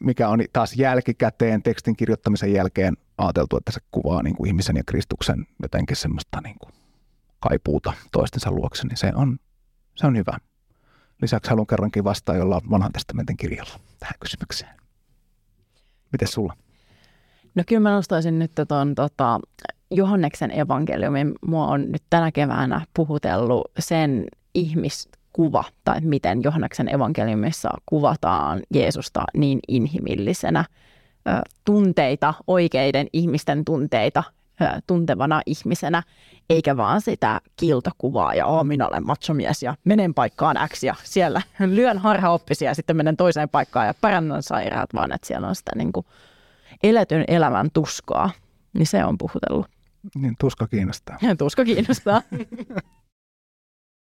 mikä 0.00 0.28
on 0.28 0.40
taas 0.52 0.76
jälkikäteen 0.76 1.62
tekstin 1.62 1.96
kirjoittamisen 1.96 2.52
jälkeen 2.52 2.96
ajateltu, 3.18 3.56
että 3.56 3.72
se 3.72 3.80
kuvaa 3.90 4.22
niin 4.22 4.36
kuin 4.36 4.48
ihmisen 4.48 4.76
ja 4.76 4.82
Kristuksen 4.86 5.46
jotenkin 5.62 5.96
semmoista 5.96 6.40
niin 6.40 6.56
kuin 6.58 6.72
kaipuuta 7.40 7.92
toistensa 8.12 8.50
luokse, 8.50 8.86
niin 8.86 8.96
se 8.96 9.12
on, 9.14 9.38
se 9.94 10.06
on 10.06 10.16
hyvä. 10.16 10.38
Lisäksi 11.22 11.50
haluan 11.50 11.66
kerrankin 11.66 12.04
vastaa 12.04 12.36
jolla 12.36 12.56
on 12.56 12.70
vanhan 12.70 12.92
testamentin 12.92 13.36
kirjalla 13.36 13.80
tähän 13.98 14.14
kysymykseen. 14.20 14.74
Miten 16.12 16.28
sulla? 16.28 16.56
No 17.54 17.62
kyllä 17.66 17.80
mä 17.80 17.90
nostaisin 17.90 18.38
nyt 18.38 18.52
tuon 18.68 18.94
tota, 18.94 19.40
Johanneksen 19.92 20.58
evankeliumin. 20.58 21.32
Mua 21.46 21.66
on 21.66 21.92
nyt 21.92 22.02
tänä 22.10 22.32
keväänä 22.32 22.86
puhutellut 22.94 23.70
sen 23.78 24.24
ihmiskuva, 24.54 25.64
tai 25.84 26.00
miten 26.00 26.42
Johanneksen 26.42 26.94
evankeliumissa 26.94 27.70
kuvataan 27.86 28.60
Jeesusta 28.74 29.24
niin 29.34 29.58
inhimillisenä, 29.68 30.64
tunteita, 31.64 32.34
oikeiden 32.46 33.06
ihmisten 33.12 33.64
tunteita 33.64 34.22
tuntevana 34.86 35.42
ihmisenä, 35.46 36.02
eikä 36.50 36.76
vaan 36.76 37.00
sitä 37.00 37.40
kiltokuvaa 37.56 38.34
ja 38.34 38.46
oh, 38.46 38.64
minä 38.64 38.88
olen 38.88 39.06
machomies 39.06 39.62
ja 39.62 39.74
menen 39.84 40.14
paikkaan 40.14 40.68
X 40.68 40.82
ja 40.82 40.94
siellä 41.04 41.42
lyön 41.58 41.98
harhaoppisia 41.98 42.70
ja 42.70 42.74
sitten 42.74 42.96
menen 42.96 43.16
toiseen 43.16 43.48
paikkaan 43.48 43.86
ja 43.86 43.94
parannan 44.00 44.42
sairaat, 44.42 44.94
vaan 44.94 45.12
että 45.12 45.26
siellä 45.26 45.48
on 45.48 45.54
sitä 45.54 45.72
niin 45.76 45.92
kuin 45.92 46.06
eletyn 46.82 47.24
elämän 47.28 47.68
tuskaa, 47.72 48.30
niin 48.72 48.86
se 48.86 49.04
on 49.04 49.18
puhutellut. 49.18 49.66
Niin 50.14 50.34
tuska 50.38 50.66
kiinnostaa. 50.68 51.18
tuska 51.38 51.64
kiinnostaa. 51.64 52.22